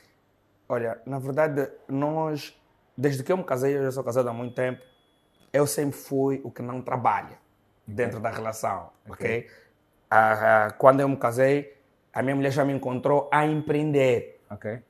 Olha, 0.68 1.00
na 1.04 1.18
verdade, 1.18 1.68
nós, 1.88 2.56
desde 2.96 3.24
que 3.24 3.32
eu 3.32 3.36
me 3.36 3.42
casei, 3.42 3.76
eu 3.76 3.82
já 3.82 3.90
sou 3.90 4.04
casado 4.04 4.28
há 4.28 4.32
muito 4.32 4.54
tempo, 4.54 4.80
eu 5.52 5.66
sempre 5.66 5.98
fui 5.98 6.40
o 6.44 6.50
que 6.50 6.62
não 6.62 6.80
trabalha 6.80 7.38
dentro 7.84 8.20
da 8.20 8.30
relação, 8.30 8.90
ok? 9.08 9.48
Ah, 10.08 10.66
ah, 10.66 10.70
quando 10.70 11.00
eu 11.00 11.08
me 11.08 11.16
casei, 11.16 11.76
a 12.12 12.22
minha 12.22 12.36
mulher 12.36 12.52
já 12.52 12.64
me 12.64 12.72
encontrou 12.72 13.28
a 13.32 13.44
empreender. 13.44 14.40
Ok? 14.48 14.80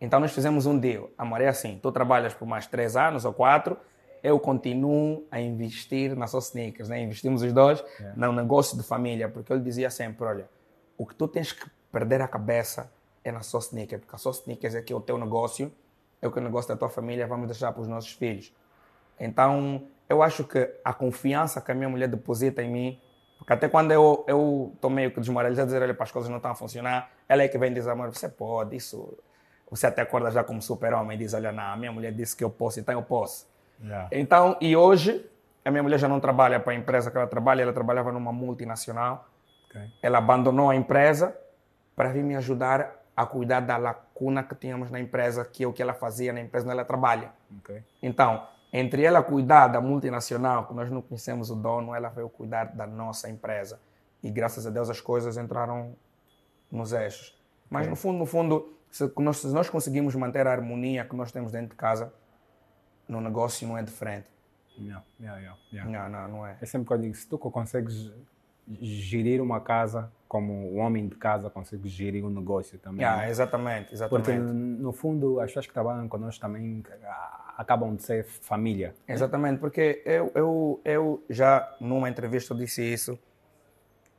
Então 0.00 0.18
nós 0.18 0.32
fizemos 0.32 0.66
um 0.66 0.76
deal. 0.76 1.08
Amor, 1.16 1.40
é 1.40 1.46
assim, 1.46 1.78
tu 1.80 1.92
trabalhas 1.92 2.34
por 2.34 2.46
mais 2.46 2.66
três 2.66 2.96
anos 2.96 3.24
ou 3.24 3.32
quatro, 3.32 3.78
eu 4.26 4.40
continuo 4.40 5.24
a 5.30 5.40
investir 5.40 6.16
na 6.16 6.26
sua 6.26 6.40
sneakers, 6.40 6.88
né? 6.88 7.00
Investimos 7.00 7.42
os 7.42 7.52
dois 7.52 7.84
no 8.16 8.32
negócio 8.32 8.76
de 8.76 8.82
família, 8.82 9.28
porque 9.28 9.52
eu 9.52 9.56
lhe 9.56 9.62
dizia 9.62 9.88
sempre, 9.88 10.24
olha, 10.26 10.48
o 10.98 11.06
que 11.06 11.14
tu 11.14 11.28
tens 11.28 11.52
que 11.52 11.70
perder 11.92 12.20
a 12.20 12.26
cabeça 12.26 12.90
é 13.22 13.30
na 13.30 13.40
sua 13.42 13.60
sneaker, 13.60 14.00
porque 14.00 14.16
a 14.16 14.18
sua 14.18 14.32
sneakers 14.32 14.74
é 14.74 14.82
que 14.82 14.92
é 14.92 14.96
o 14.96 15.00
teu 15.00 15.16
negócio, 15.16 15.72
é 16.20 16.26
o 16.26 16.32
que 16.32 16.40
é 16.40 16.42
o 16.42 16.44
negócio 16.44 16.68
da 16.68 16.76
tua 16.76 16.88
família, 16.88 17.24
vamos 17.24 17.46
deixar 17.46 17.70
para 17.72 17.80
os 17.80 17.86
nossos 17.86 18.14
filhos. 18.14 18.52
Então, 19.20 19.86
eu 20.08 20.20
acho 20.24 20.42
que 20.42 20.74
a 20.84 20.92
confiança 20.92 21.60
que 21.60 21.70
a 21.70 21.74
minha 21.74 21.88
mulher 21.88 22.08
deposita 22.08 22.64
em 22.64 22.70
mim, 22.70 23.00
porque 23.38 23.52
até 23.52 23.68
quando 23.68 23.92
eu 23.92 24.24
eu 24.26 24.72
estou 24.74 24.90
meio 24.90 25.12
que 25.12 25.20
desmoralizado, 25.20 25.68
dizer, 25.68 25.80
olha, 25.80 25.94
para 25.94 26.02
as 26.02 26.10
coisas 26.10 26.28
não 26.28 26.38
estão 26.38 26.50
a 26.50 26.54
funcionar, 26.56 27.12
ela 27.28 27.44
é 27.44 27.48
que 27.48 27.56
vem 27.58 27.72
dizer, 27.72 27.90
amor, 27.90 28.12
você 28.12 28.28
pode, 28.28 28.74
isso... 28.74 29.16
Você 29.70 29.86
até 29.86 30.02
acorda 30.02 30.32
já 30.32 30.42
como 30.42 30.60
super-homem 30.60 31.16
e 31.16 31.18
diz, 31.18 31.32
olha, 31.32 31.52
não, 31.52 31.62
a 31.62 31.76
minha 31.76 31.92
mulher 31.92 32.12
disse 32.12 32.36
que 32.36 32.42
eu 32.42 32.50
posso, 32.50 32.80
então 32.80 32.92
eu 32.92 33.02
posso. 33.02 33.54
Yeah. 33.82 34.08
Então, 34.12 34.56
e 34.60 34.76
hoje, 34.76 35.24
a 35.64 35.70
minha 35.70 35.82
mulher 35.82 35.98
já 35.98 36.08
não 36.08 36.20
trabalha 36.20 36.60
para 36.60 36.72
a 36.72 36.76
empresa 36.76 37.10
que 37.10 37.16
ela 37.16 37.26
trabalha, 37.26 37.62
ela 37.62 37.72
trabalhava 37.72 38.12
numa 38.12 38.32
multinacional. 38.32 39.28
Ok. 39.68 39.80
Ela 40.02 40.18
abandonou 40.18 40.70
a 40.70 40.76
empresa 40.76 41.36
para 41.94 42.10
vir 42.10 42.22
me 42.22 42.36
ajudar 42.36 43.02
a 43.16 43.24
cuidar 43.24 43.60
da 43.60 43.76
lacuna 43.76 44.42
que 44.42 44.54
tínhamos 44.54 44.90
na 44.90 45.00
empresa, 45.00 45.44
que 45.44 45.64
é 45.64 45.66
o 45.66 45.72
que 45.72 45.80
ela 45.80 45.94
fazia 45.94 46.32
na 46.32 46.40
empresa 46.40 46.66
onde 46.66 46.72
ela 46.72 46.84
trabalha. 46.84 47.32
Ok. 47.58 47.82
Então, 48.02 48.46
entre 48.72 49.02
ela 49.04 49.22
cuidar 49.22 49.68
da 49.68 49.80
multinacional, 49.80 50.66
que 50.66 50.74
nós 50.74 50.90
não 50.90 51.00
conhecemos 51.00 51.50
o 51.50 51.56
dono, 51.56 51.94
ela 51.94 52.08
veio 52.10 52.28
cuidar 52.28 52.66
da 52.66 52.86
nossa 52.86 53.28
empresa. 53.30 53.80
E 54.22 54.30
graças 54.30 54.66
a 54.66 54.70
Deus 54.70 54.90
as 54.90 55.00
coisas 55.00 55.36
entraram 55.36 55.94
nos 56.70 56.92
eixos. 56.92 57.34
Mas 57.70 57.88
no 57.88 57.96
fundo, 57.96 58.18
no 58.18 58.26
fundo, 58.26 58.76
se 58.90 59.10
nós, 59.18 59.38
se 59.38 59.48
nós 59.48 59.68
conseguimos 59.68 60.14
manter 60.14 60.46
a 60.46 60.52
harmonia 60.52 61.04
que 61.04 61.16
nós 61.16 61.32
temos 61.32 61.52
dentro 61.52 61.70
de 61.70 61.76
casa, 61.76 62.12
no 63.08 63.20
negócio 63.20 63.66
não 63.66 63.76
é 63.78 63.82
diferente. 63.82 64.26
Yeah. 64.78 65.04
Não, 65.84 66.08
não, 66.08 66.28
não 66.28 66.46
é. 66.46 66.58
É 66.60 66.66
sempre 66.66 66.86
que 66.86 66.92
eu 66.92 66.98
digo, 66.98 67.14
se 67.14 67.26
tu 67.26 67.38
consegues 67.38 68.12
gerir 68.80 69.40
uma 69.40 69.60
casa 69.60 70.12
como 70.28 70.52
um 70.74 70.80
homem 70.80 71.08
de 71.08 71.14
casa 71.14 71.48
consegue 71.48 71.88
gerir 71.88 72.24
um 72.24 72.30
negócio 72.30 72.78
também. 72.78 73.02
Yeah, 73.02 73.22
né? 73.22 73.30
exatamente, 73.30 73.96
Porque, 74.08 74.32
exatamente. 74.32 74.82
no 74.82 74.92
fundo, 74.92 75.40
as 75.40 75.46
pessoas 75.46 75.66
que 75.66 75.72
trabalham 75.72 76.08
conosco 76.08 76.40
também 76.40 76.82
ah, 77.04 77.54
acabam 77.56 77.94
de 77.94 78.02
ser 78.02 78.24
família. 78.24 78.94
Exatamente, 79.06 79.60
porque 79.60 80.02
eu, 80.04 80.32
eu, 80.34 80.80
eu 80.84 81.24
já 81.30 81.76
numa 81.80 82.08
entrevista 82.08 82.54
disse 82.54 82.82
isso. 82.82 83.18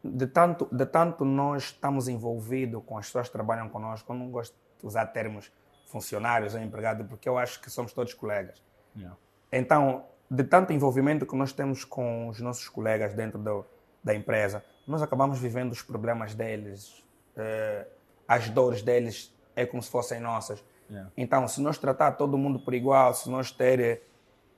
De 0.04 0.28
tanto, 0.28 0.68
de 0.72 0.86
tanto 0.86 1.26
nós 1.26 1.64
estamos 1.64 2.08
envolvidos 2.08 2.82
com 2.86 2.98
as 2.98 3.08
pessoas 3.08 3.28
que 3.28 3.34
trabalham 3.34 3.68
conosco, 3.68 4.14
eu 4.14 4.18
não 4.18 4.30
gosto 4.30 4.56
de 4.80 4.86
usar 4.86 5.08
termos 5.08 5.52
funcionários 5.88 6.56
ou 6.56 6.62
empregados, 6.62 7.06
porque 7.08 7.28
eu 7.28 7.38
acho 7.38 7.60
que 7.60 7.70
somos 7.70 7.92
todos 7.92 8.14
colegas. 8.14 8.62
Yeah. 8.98 9.16
Então, 9.52 10.06
de 10.30 10.44
tanto 10.44 10.74
envolvimento 10.74 11.26
que 11.26 11.36
nós 11.36 11.54
temos 11.54 11.86
com 11.86 12.28
os 12.30 12.40
nossos 12.42 12.68
colegas 12.68 13.14
dentro 13.14 13.40
do, 13.40 13.66
da 14.04 14.14
empresa, 14.14 14.64
nós 14.88 15.02
acabamos 15.02 15.40
vivendo 15.40 15.72
os 15.72 15.82
problemas 15.82 16.34
deles, 16.36 17.04
eh, 17.36 17.86
as 18.28 18.50
dores 18.50 18.82
deles 18.82 19.34
é 19.56 19.66
como 19.66 19.82
se 19.82 19.90
fossem 19.90 20.20
nossas. 20.20 20.64
Yeah. 20.90 21.12
Então, 21.16 21.48
se 21.48 21.62
nós 21.62 21.78
tratar 21.78 22.14
todo 22.14 22.38
mundo 22.38 22.60
por 22.60 22.74
igual, 22.74 23.14
se 23.14 23.30
nós 23.30 23.52
ter, 23.52 23.80
eh, 23.80 24.02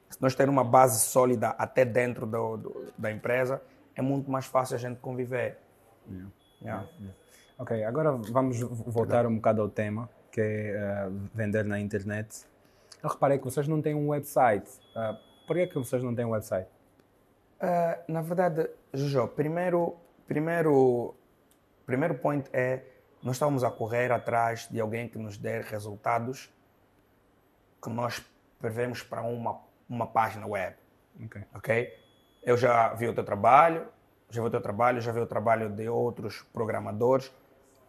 se 0.10 0.22
nós 0.22 0.34
ter 0.36 0.48
uma 0.50 0.64
base 0.64 1.00
sólida 1.02 1.50
até 1.50 1.84
dentro 1.86 2.26
do, 2.26 2.58
do- 2.58 2.94
da 2.98 3.12
empresa, 3.12 3.62
é 3.96 4.02
muito 4.02 4.30
mais 4.32 4.46
fácil 4.46 4.76
a 4.76 4.80
gente 4.80 5.00
conviver. 5.00 5.58
Yeah. 6.10 6.30
Yeah. 6.62 6.88
Ok, 7.58 7.84
agora 7.84 8.12
vamos 8.14 8.60
voltar 8.60 9.26
um 9.28 9.36
bocado 9.36 9.62
ao 9.62 9.70
tema, 9.70 10.10
que 10.32 10.40
é 10.42 11.08
uh, 11.08 11.30
vender 11.34 11.66
na 11.66 11.80
internet. 11.80 12.46
Eu 13.02 13.10
reparei 13.10 13.38
que 13.38 13.46
vocês 13.46 13.68
não 13.68 13.82
têm 13.82 13.96
um 13.96 14.10
website. 14.10 14.70
Uh, 14.96 15.16
por 15.48 15.56
que, 15.56 15.62
é 15.62 15.68
que 15.68 15.76
vocês 15.76 16.04
não 16.04 16.14
têm 16.14 16.26
um 16.26 16.32
website? 16.32 16.70
Uh, 17.62 18.12
na 18.12 18.22
verdade, 18.22 18.70
Jojo, 18.94 19.28
primeiro, 19.30 19.96
primeiro, 20.28 21.16
primeiro 21.86 22.16
point 22.16 22.50
é 22.52 22.84
nós 23.24 23.36
estamos 23.36 23.64
a 23.64 23.72
correr 23.72 24.12
atrás 24.12 24.68
de 24.70 24.80
alguém 24.80 25.08
que 25.08 25.18
nos 25.18 25.38
dê 25.38 25.62
resultados 25.62 26.54
que 27.82 27.90
nós 27.90 28.24
prevemos 28.60 29.02
para 29.02 29.22
uma, 29.22 29.62
uma 29.90 30.08
página 30.08 30.46
web. 30.46 30.76
Ok. 31.26 31.42
Ok? 31.54 32.00
Eu 32.44 32.58
já 32.58 32.94
vi 32.94 33.08
o 33.08 33.14
teu 33.14 33.24
trabalho, 33.24 33.88
já 34.30 34.42
vi 34.42 34.48
o 34.48 34.52
teu 34.52 34.62
trabalho, 34.62 35.02
já 35.02 35.12
vi 35.12 35.20
o 35.20 35.26
trabalho 35.26 35.70
de 35.70 35.88
outros 35.90 36.42
programadores. 36.54 37.32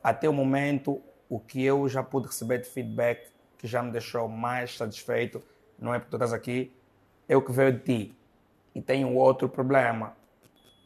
Até 0.02 0.28
o 0.28 0.32
momento, 0.32 1.02
o 1.28 1.38
que 1.38 1.64
eu 1.64 1.88
já 1.88 2.02
pude 2.02 2.28
receber 2.28 2.58
de 2.58 2.68
feedback 2.68 3.30
que 3.60 3.66
já 3.66 3.82
me 3.82 3.92
deixou 3.92 4.26
mais 4.26 4.74
satisfeito, 4.74 5.42
não 5.78 5.92
é 5.92 5.98
porque 5.98 6.10
tu 6.10 6.16
estás 6.16 6.32
aqui, 6.32 6.74
é 7.28 7.36
o 7.36 7.42
que 7.42 7.52
veio 7.52 7.72
de 7.74 7.80
ti. 7.80 8.18
E 8.74 8.80
tem 8.80 9.04
um 9.04 9.16
outro 9.16 9.50
problema. 9.50 10.16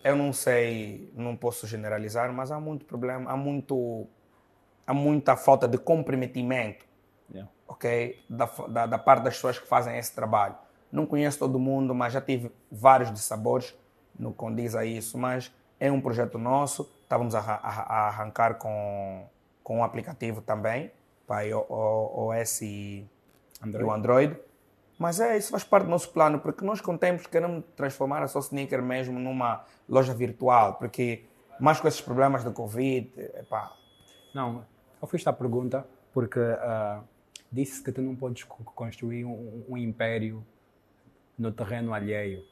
Eu 0.02 0.16
não 0.16 0.33
sei, 0.33 1.12
não 1.14 1.37
posso 1.37 1.69
generalizar, 1.69 2.33
mas 2.33 2.50
há 2.50 2.59
muito 2.59 2.85
problema, 2.85 3.31
há 3.31 3.37
muito 3.37 4.09
há 4.85 4.93
muita 4.93 5.37
falta 5.37 5.66
de 5.69 5.78
comprometimento, 5.78 6.85
Yeah. 7.33 7.50
ok, 7.66 8.23
da, 8.28 8.45
da, 8.69 8.87
da 8.87 8.99
parte 8.99 9.23
das 9.25 9.35
pessoas 9.35 9.59
que 9.59 9.66
fazem 9.66 9.97
esse 9.97 10.14
trabalho. 10.14 10.54
Não 10.93 11.07
conheço 11.07 11.38
todo 11.38 11.59
mundo, 11.59 11.95
mas 11.95 12.12
já 12.12 12.21
tive 12.21 12.52
vários 12.71 13.11
de 13.11 13.19
sabores 13.19 13.75
no 14.16 14.31
condiz 14.31 14.75
a 14.75 14.85
isso, 14.85 15.16
mas 15.16 15.50
é 15.81 15.90
um 15.90 16.02
projeto 16.02 16.37
nosso, 16.38 16.88
estávamos 17.02 17.35
a, 17.35 17.40
a, 17.40 17.69
a 17.71 18.09
arrancar 18.09 18.57
com, 18.57 19.26
com 19.62 19.78
um 19.78 19.85
aplicativo 19.85 20.43
também, 20.43 20.93
para 21.26 21.57
o 21.57 22.28
OS 22.28 22.62
e, 22.62 23.07
e 23.64 23.83
o 23.83 23.90
Android. 23.93 24.37
Mas 24.99 25.19
é, 25.21 25.37
isso 25.37 25.50
faz 25.50 25.64
parte 25.64 25.85
do 25.85 25.90
nosso 25.90 26.11
plano, 26.11 26.38
porque 26.38 26.64
nós 26.64 26.81
com 26.81 26.95
o 26.95 26.99
tempo 26.99 27.28
queremos 27.28 27.64
transformar 27.76 28.23
a 28.23 28.28
Só 28.28 28.38
Sneaker 28.38 28.81
mesmo 28.83 29.19
numa 29.19 29.64
loja 29.88 30.14
virtual, 30.14 30.75
porque 30.75 31.25
mais 31.59 31.81
com 31.81 31.88
esses 31.88 32.00
problemas 32.00 32.45
da 32.45 32.50
Covid, 32.50 33.11
epá, 33.35 33.73
Não, 34.35 34.64
eu 35.00 35.07
fiz 35.09 35.21
esta 35.21 35.33
pergunta 35.33 35.87
porque 36.12 36.38
ah, 36.40 37.02
disse 37.50 37.83
que 37.83 37.90
tu 37.90 38.00
não 38.02 38.14
podes 38.14 38.45
co- 38.45 38.62
construir 38.64 39.25
um, 39.25 39.64
um 39.69 39.76
império 39.76 40.45
no 41.37 41.50
terreno 41.50 41.93
alheio. 41.93 42.45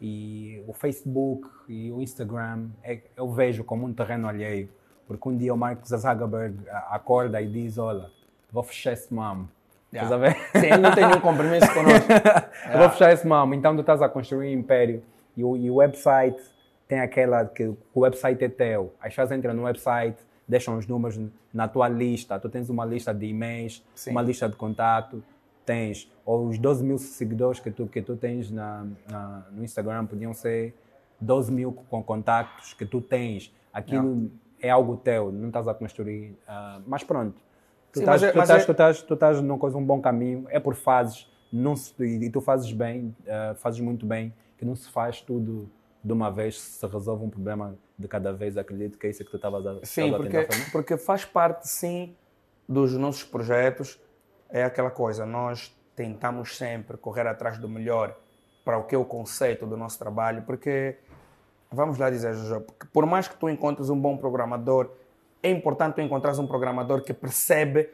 E 0.00 0.62
o 0.66 0.72
Facebook 0.72 1.48
e 1.68 1.90
o 1.90 2.00
Instagram 2.02 2.68
é- 2.82 3.00
eu 3.16 3.30
vejo 3.32 3.64
como 3.64 3.86
um 3.86 3.92
terreno 3.92 4.28
alheio. 4.28 4.68
Porque 5.08 5.28
um 5.28 5.36
dia 5.36 5.52
o 5.52 5.56
Mark 5.56 5.84
Zuckerberg 5.84 6.54
ah, 6.70 6.88
acorda 6.94 7.40
e 7.42 7.48
diz: 7.50 7.78
Olha, 7.78 8.10
vou 8.52 8.62
fechar 8.62 8.92
esse 8.92 9.12
mamo. 9.12 9.48
Estás 9.92 10.12
a 10.12 10.18
ver? 10.18 10.36
Sim, 10.52 10.66
ele 10.66 10.76
não 10.78 10.94
tem 10.94 11.06
nenhum 11.06 11.20
compromisso 11.20 11.66
connosco. 11.72 12.12
Eu 12.70 12.78
vou 12.78 12.90
fechar 12.90 13.10
esse 13.12 13.26
mamo. 13.26 13.54
Então 13.54 13.74
tu 13.74 13.80
estás 13.80 14.02
a 14.02 14.08
construir 14.08 14.54
um 14.54 14.58
império 14.60 15.02
e 15.34 15.42
o, 15.42 15.56
e 15.56 15.70
o 15.70 15.76
website 15.76 16.38
tem 16.86 17.00
aquela 17.00 17.44
que 17.46 17.64
o 17.64 18.00
website 18.00 18.44
é 18.44 18.48
teu. 18.50 18.92
As 19.00 19.08
pessoas 19.14 19.32
entram 19.32 19.54
no 19.54 19.62
website, 19.62 20.18
deixam 20.46 20.76
os 20.76 20.86
números 20.86 21.18
na 21.54 21.66
tua 21.66 21.88
lista. 21.88 22.38
Tu 22.38 22.50
tens 22.50 22.68
uma 22.68 22.84
lista 22.84 23.14
de 23.14 23.26
e-mails, 23.26 23.82
Sim. 23.94 24.10
uma 24.10 24.20
lista 24.20 24.46
de 24.46 24.56
contato, 24.56 25.24
tens 25.64 26.10
ou 26.24 26.48
os 26.48 26.58
12 26.58 26.84
mil 26.84 26.98
seguidores 26.98 27.58
que 27.58 27.70
tu, 27.70 27.86
que 27.86 28.02
tu 28.02 28.14
tens 28.14 28.50
na, 28.50 28.86
na- 29.10 29.46
no 29.50 29.64
Instagram 29.64 30.04
podiam 30.04 30.34
ser 30.34 30.74
12 31.18 31.50
mil 31.50 31.72
com 31.88 32.02
contactos 32.02 32.74
que 32.74 32.84
tu 32.84 33.00
tens. 33.00 33.50
Aquilo 33.72 34.30
é 34.60 34.70
algo 34.70 34.96
teu, 34.96 35.30
não 35.32 35.48
estás 35.48 35.68
a 35.68 35.74
construir. 35.74 36.36
ah, 36.46 36.80
mas 36.86 37.04
pronto. 37.04 37.36
Tu 37.92 38.00
Sim, 38.00 38.04
estás, 38.04 38.22
mas 38.22 38.30
é- 38.30 38.32
tu, 38.32 38.40
estás, 38.40 38.62
é- 38.62 38.66
tu, 38.66 38.72
estás, 38.72 39.02
tu 39.02 39.14
estás 39.14 39.40
num 39.40 39.58
coisa, 39.58 39.76
um 39.78 39.84
bom 39.84 40.00
caminho, 40.00 40.46
é 40.50 40.60
por 40.60 40.74
fases, 40.74 41.30
não 41.52 41.74
se, 41.74 41.94
e, 42.04 42.28
tu 42.30 42.40
fazes 42.40 42.70
bem, 42.72 43.14
ah, 43.26 43.54
fazes 43.56 43.80
muito 43.80 44.04
bem, 44.06 44.32
que 44.58 44.64
não 44.64 44.76
se 44.76 44.90
faz 44.90 45.20
tudo 45.20 45.70
de 46.04 46.12
uma 46.12 46.30
vez, 46.30 46.60
se 46.60 46.86
resolve 46.86 47.24
um 47.24 47.30
problema 47.30 47.76
de 47.98 48.06
cada 48.06 48.32
vez, 48.32 48.56
acredito 48.56 48.98
que 48.98 49.06
é 49.06 49.10
isso 49.10 49.24
que 49.24 49.30
tu 49.30 49.36
estavas 49.36 49.66
a, 49.66 49.78
Sim, 49.84 50.12
a 50.14 50.16
porque, 50.16 50.42
fazer. 50.46 50.70
porque 50.70 50.96
faz 50.96 51.24
parte, 51.24 51.68
sim, 51.68 52.14
dos 52.68 52.92
nossos 52.94 53.24
projetos. 53.24 53.98
É 54.50 54.64
aquela 54.64 54.90
coisa, 54.90 55.26
nós 55.26 55.74
tentamos 55.96 56.56
sempre 56.56 56.96
correr 56.96 57.26
atrás 57.26 57.58
do 57.58 57.68
melhor 57.68 58.16
para 58.64 58.78
o 58.78 58.84
que 58.84 58.94
é 58.94 58.98
o 58.98 59.04
conceito 59.04 59.66
do 59.66 59.76
nosso 59.76 59.98
trabalho, 59.98 60.42
porque, 60.42 60.96
vamos 61.70 61.98
lá 61.98 62.10
dizer, 62.10 62.34
Jojo, 62.34 62.60
porque 62.62 62.86
por 62.92 63.04
mais 63.06 63.28
que 63.28 63.36
tu 63.36 63.48
encontres 63.48 63.90
um 63.90 63.98
bom 64.00 64.16
programador, 64.16 64.90
é 65.42 65.50
importante 65.50 65.94
tu 65.96 66.00
encontrares 66.00 66.38
um 66.38 66.46
programador 66.46 67.02
que 67.02 67.12
percebe, 67.14 67.88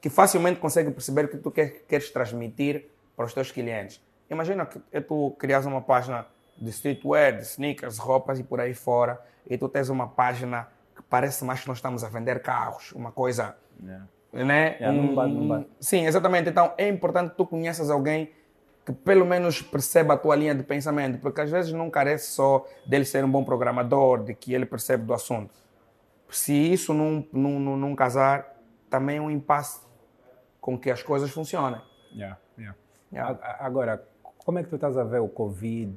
que 0.00 0.08
facilmente 0.08 0.60
consegue 0.60 0.90
perceber 0.90 1.24
o 1.26 1.28
que 1.28 1.36
tu 1.38 1.50
quer- 1.50 1.82
queres 1.86 2.10
transmitir 2.10 2.86
para 3.16 3.26
os 3.26 3.34
teus 3.34 3.50
clientes. 3.50 4.00
Imagina 4.30 4.64
que 4.66 4.80
é 4.92 5.00
tu 5.00 5.34
crias 5.38 5.66
uma 5.66 5.80
página 5.80 6.26
de 6.56 6.70
streetwear, 6.70 7.36
de 7.36 7.42
sneakers, 7.42 7.98
roupas 7.98 8.38
e 8.38 8.42
por 8.42 8.60
aí 8.60 8.74
fora, 8.74 9.20
e 9.48 9.56
tu 9.58 9.68
tens 9.68 9.88
uma 9.88 10.06
página 10.08 10.68
que 10.94 11.02
parece 11.02 11.44
mais 11.44 11.60
que 11.60 11.68
nós 11.68 11.78
estamos 11.78 12.02
a 12.04 12.08
vender 12.08 12.40
carros, 12.42 12.92
uma 12.92 13.12
coisa, 13.12 13.56
Yeah. 13.82 14.06
né? 14.32 14.76
Yeah, 14.80 14.92
não 14.92 15.14
bate, 15.14 15.32
não 15.32 15.48
bate. 15.48 15.68
Sim, 15.80 16.04
exatamente. 16.06 16.48
Então 16.50 16.72
é 16.76 16.88
importante 16.88 17.30
que 17.30 17.36
tu 17.36 17.46
conheças 17.46 17.90
alguém 17.90 18.30
que 18.88 18.92
pelo 18.94 19.26
menos 19.26 19.60
perceba 19.60 20.14
a 20.14 20.16
tua 20.16 20.34
linha 20.34 20.54
de 20.54 20.62
pensamento, 20.62 21.20
porque 21.20 21.42
às 21.42 21.50
vezes 21.50 21.74
não 21.74 21.90
carece 21.90 22.30
só 22.30 22.66
dele 22.86 23.04
ser 23.04 23.22
um 23.22 23.30
bom 23.30 23.44
programador, 23.44 24.24
de 24.24 24.32
que 24.32 24.54
ele 24.54 24.64
percebe 24.64 25.04
do 25.04 25.12
assunto. 25.12 25.52
Se 26.30 26.54
isso 26.54 26.94
não, 26.94 27.22
não, 27.30 27.60
não, 27.60 27.76
não 27.76 27.94
casar, 27.94 28.56
também 28.88 29.18
é 29.18 29.20
um 29.20 29.30
impasse 29.30 29.82
com 30.58 30.78
que 30.78 30.90
as 30.90 31.02
coisas 31.02 31.30
funcionem. 31.30 31.82
Yeah, 32.14 32.38
yeah. 32.56 32.78
Yeah. 33.12 33.38
Agora, 33.60 34.02
como 34.38 34.58
é 34.58 34.62
que 34.62 34.70
tu 34.70 34.76
estás 34.76 34.96
a 34.96 35.04
ver 35.04 35.20
o 35.20 35.28
Covid? 35.28 35.94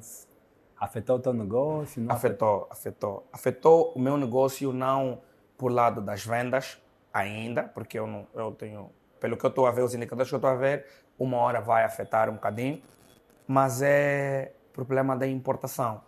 Afetou 0.78 1.16
o 1.16 1.20
teu 1.20 1.32
negócio? 1.32 2.06
Afetou, 2.10 2.68
afetou. 2.70 3.26
Afetou 3.32 3.94
o 3.96 4.00
meu 4.00 4.18
negócio 4.18 4.74
não 4.74 5.22
por 5.58 5.72
lado 5.72 6.02
das 6.02 6.26
vendas 6.26 6.78
ainda, 7.14 7.64
porque 7.64 7.98
eu 7.98 8.06
não, 8.06 8.28
eu 8.34 8.52
tenho, 8.52 8.90
pelo 9.18 9.38
que 9.38 9.46
eu 9.46 9.50
estou 9.50 9.66
a 9.66 9.72
ver, 9.72 9.82
os 9.82 9.96
indicadores 9.96 10.30
que 10.30 10.36
eu 10.36 10.40
estou 10.40 10.52
a 10.52 10.56
ver, 10.56 10.86
uma 11.24 11.38
hora 11.38 11.62
vai 11.62 11.84
afetar 11.84 12.30
um 12.30 12.34
bocadinho, 12.34 12.82
mas 13.48 13.82
é 13.82 14.54
problema 14.74 15.16
da 15.16 15.28
importação. 15.28 16.02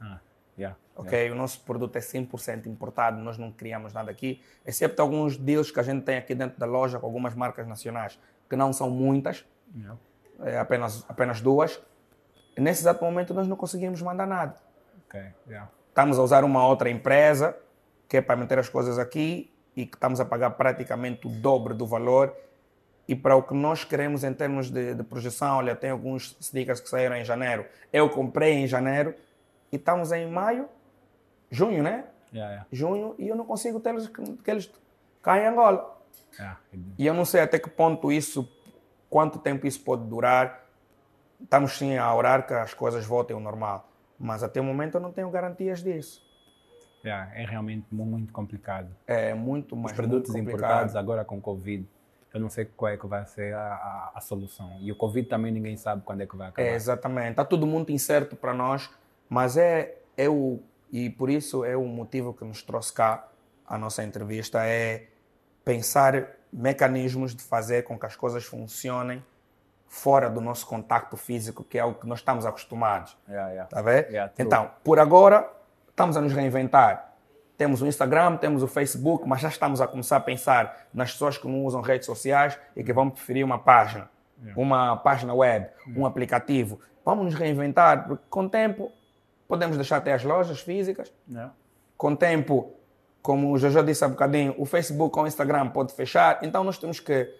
Ah, 0.00 0.18
yeah, 0.58 0.76
Ok, 0.94 1.30
o 1.30 1.34
nosso 1.34 1.60
produto 1.60 1.96
é 1.96 2.00
100% 2.00 2.66
importado, 2.66 3.22
nós 3.22 3.38
não 3.38 3.50
criamos 3.50 3.94
nada 3.94 4.10
aqui, 4.10 4.42
exceto 4.66 5.00
alguns 5.00 5.36
deals 5.36 5.70
que 5.70 5.80
a 5.80 5.82
gente 5.82 6.04
tem 6.04 6.18
aqui 6.18 6.34
dentro 6.34 6.58
da 6.58 6.66
loja 6.66 6.98
com 6.98 7.06
algumas 7.06 7.34
marcas 7.34 7.66
nacionais, 7.66 8.18
que 8.48 8.54
não 8.54 8.70
são 8.72 8.90
muitas, 8.90 9.46
yeah. 9.74 9.98
é 10.40 10.58
apenas, 10.58 11.04
apenas 11.08 11.40
duas. 11.40 11.80
Nesse 12.58 12.82
exato 12.82 13.02
momento 13.02 13.32
nós 13.32 13.48
não 13.48 13.56
conseguimos 13.56 14.02
mandar 14.02 14.26
nada. 14.26 14.60
Ok, 15.06 15.20
yeah. 15.48 15.70
Estamos 15.88 16.18
a 16.18 16.22
usar 16.22 16.44
uma 16.44 16.66
outra 16.66 16.90
empresa 16.90 17.56
que 18.06 18.16
é 18.16 18.20
para 18.20 18.36
meter 18.36 18.58
as 18.58 18.68
coisas 18.68 18.98
aqui 18.98 19.50
e 19.74 19.86
que 19.86 19.96
estamos 19.96 20.20
a 20.20 20.24
pagar 20.24 20.50
praticamente 20.50 21.26
o 21.26 21.30
dobro 21.30 21.74
do 21.74 21.86
valor. 21.86 22.36
E 23.10 23.16
para 23.16 23.34
o 23.34 23.42
que 23.42 23.52
nós 23.52 23.82
queremos 23.82 24.22
em 24.22 24.32
termos 24.32 24.70
de, 24.70 24.94
de 24.94 25.02
projeção, 25.02 25.56
olha, 25.56 25.74
tem 25.74 25.90
alguns 25.90 26.36
sneakers 26.38 26.78
que 26.80 26.88
saíram 26.88 27.16
em 27.16 27.24
janeiro. 27.24 27.66
Eu 27.92 28.08
comprei 28.08 28.52
em 28.54 28.68
janeiro 28.68 29.12
e 29.72 29.74
estamos 29.74 30.12
em 30.12 30.30
maio, 30.30 30.68
junho, 31.50 31.82
né? 31.82 32.04
Yeah, 32.32 32.50
yeah. 32.52 32.66
Junho 32.70 33.16
e 33.18 33.26
eu 33.26 33.34
não 33.34 33.44
consigo 33.44 33.80
tê-los 33.80 34.06
que 34.06 34.22
que 34.22 34.48
eles 34.50 34.70
caem 35.20 35.42
em 35.42 35.48
Angola. 35.48 36.00
Yeah. 36.38 36.60
E 36.96 37.04
eu 37.04 37.12
não 37.12 37.24
sei 37.24 37.40
até 37.40 37.58
que 37.58 37.68
ponto 37.68 38.12
isso, 38.12 38.48
quanto 39.08 39.40
tempo 39.40 39.66
isso 39.66 39.80
pode 39.80 40.04
durar. 40.04 40.64
Estamos 41.42 41.76
sim 41.76 41.96
a 41.96 42.14
orar 42.14 42.46
que 42.46 42.54
as 42.54 42.74
coisas 42.74 43.04
voltem 43.04 43.34
ao 43.34 43.42
normal. 43.42 43.88
Mas 44.16 44.44
até 44.44 44.60
o 44.60 44.64
momento 44.64 44.94
eu 44.98 45.00
não 45.00 45.10
tenho 45.10 45.28
garantias 45.30 45.82
disso. 45.82 46.22
É 47.34 47.44
realmente 47.44 47.86
mu- 47.90 48.04
muito 48.04 48.32
complicado. 48.32 48.94
É 49.04 49.34
muito 49.34 49.74
mais 49.74 49.90
Os 49.90 49.96
produtos 49.96 50.30
muito 50.30 50.46
importados 50.48 50.94
agora 50.94 51.24
com 51.24 51.40
Covid, 51.40 51.88
eu 52.32 52.40
não 52.40 52.48
sei 52.48 52.64
qual 52.64 52.92
é 52.92 52.96
que 52.96 53.06
vai 53.06 53.24
ser 53.26 53.54
a, 53.54 53.60
a, 53.60 54.12
a 54.14 54.20
solução. 54.20 54.76
E 54.80 54.90
o 54.92 54.96
Covid 54.96 55.28
também 55.28 55.52
ninguém 55.52 55.76
sabe 55.76 56.02
quando 56.04 56.20
é 56.20 56.26
que 56.26 56.36
vai 56.36 56.48
acabar. 56.48 56.68
É, 56.68 56.74
exatamente. 56.74 57.30
Está 57.30 57.44
tudo 57.44 57.66
muito 57.66 57.90
incerto 57.90 58.36
para 58.36 58.54
nós, 58.54 58.90
mas 59.28 59.56
é, 59.56 59.96
é 60.16 60.28
o. 60.28 60.60
E 60.92 61.10
por 61.10 61.30
isso 61.30 61.64
é 61.64 61.76
o 61.76 61.84
motivo 61.84 62.34
que 62.34 62.44
nos 62.44 62.62
trouxe 62.62 62.92
cá 62.92 63.30
a 63.70 63.78
nossa 63.78 64.02
entrevista 64.02 64.66
é 64.66 65.06
pensar 65.64 66.26
mecanismos 66.52 67.36
de 67.36 67.42
fazer 67.42 67.84
com 67.84 67.96
que 67.96 68.04
as 68.04 68.16
coisas 68.16 68.44
funcionem 68.44 69.24
fora 69.86 70.28
do 70.28 70.40
nosso 70.40 70.66
contacto 70.66 71.16
físico, 71.16 71.62
que 71.62 71.78
é 71.78 71.84
o 71.84 71.94
que 71.94 72.06
nós 72.06 72.18
estamos 72.18 72.44
acostumados. 72.44 73.16
Yeah, 73.28 73.50
yeah. 73.50 73.70
Tá 73.70 73.80
ver? 73.80 74.08
Yeah, 74.08 74.32
então, 74.36 74.70
por 74.82 74.98
agora, 74.98 75.48
estamos 75.88 76.16
a 76.16 76.20
nos 76.20 76.32
reinventar. 76.32 77.09
Temos 77.60 77.82
o 77.82 77.86
Instagram, 77.86 78.38
temos 78.38 78.62
o 78.62 78.66
Facebook, 78.66 79.28
mas 79.28 79.42
já 79.42 79.48
estamos 79.50 79.82
a 79.82 79.86
começar 79.86 80.16
a 80.16 80.20
pensar 80.20 80.86
nas 80.94 81.12
pessoas 81.12 81.36
que 81.36 81.46
não 81.46 81.66
usam 81.66 81.82
redes 81.82 82.06
sociais 82.06 82.58
e 82.74 82.82
que 82.82 82.90
vão 82.90 83.10
preferir 83.10 83.44
uma 83.44 83.58
página, 83.58 84.08
uma 84.56 84.96
página 84.96 85.34
web, 85.34 85.68
um 85.94 86.06
aplicativo. 86.06 86.80
Vamos 87.04 87.26
nos 87.26 87.34
reinventar, 87.34 88.08
porque 88.08 88.24
com 88.30 88.44
o 88.44 88.48
tempo 88.48 88.90
podemos 89.46 89.76
deixar 89.76 89.98
até 89.98 90.14
as 90.14 90.24
lojas 90.24 90.60
físicas, 90.60 91.12
Yeah. 91.28 91.52
com 91.98 92.12
o 92.12 92.16
tempo 92.16 92.72
como 93.20 93.52
o 93.52 93.58
Jojo 93.58 93.82
disse 93.82 94.02
há 94.06 94.08
bocadinho, 94.08 94.54
o 94.56 94.64
Facebook 94.64 95.18
ou 95.18 95.24
o 95.24 95.28
Instagram 95.28 95.68
pode 95.68 95.92
fechar, 95.92 96.38
então 96.42 96.64
nós 96.64 96.78
temos 96.78 96.98
que 96.98 97.30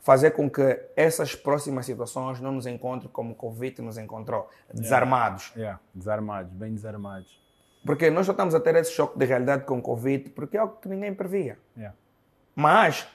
fazer 0.00 0.32
com 0.32 0.50
que 0.50 0.82
essas 0.94 1.34
próximas 1.34 1.86
situações 1.86 2.38
não 2.40 2.52
nos 2.52 2.66
encontrem 2.66 3.10
como 3.10 3.32
o 3.32 3.34
Covid 3.34 3.80
nos 3.80 3.96
encontrou, 3.96 4.50
desarmados. 4.74 5.50
Yeah, 5.56 5.80
desarmados, 5.94 6.52
bem 6.52 6.74
desarmados. 6.74 7.41
Porque 7.84 8.10
nós 8.10 8.26
já 8.26 8.32
estamos 8.32 8.54
a 8.54 8.60
ter 8.60 8.74
esse 8.76 8.92
choque 8.92 9.18
de 9.18 9.24
realidade 9.24 9.64
com 9.64 9.78
o 9.78 9.82
Covid, 9.82 10.30
porque 10.30 10.56
é 10.56 10.60
algo 10.60 10.76
que 10.80 10.88
ninguém 10.88 11.12
previa. 11.12 11.58
Yeah. 11.76 11.96
Mas 12.54 13.06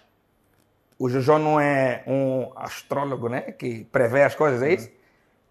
o 0.99 1.07
Jojo 1.09 1.37
não 1.37 1.59
é 1.59 2.03
um 2.07 2.51
astrólogo, 2.55 3.29
né? 3.29 3.41
Que 3.41 3.85
prevê 3.85 4.23
as 4.23 4.35
coisas, 4.35 4.61
é 4.61 4.73
isso? 4.73 4.89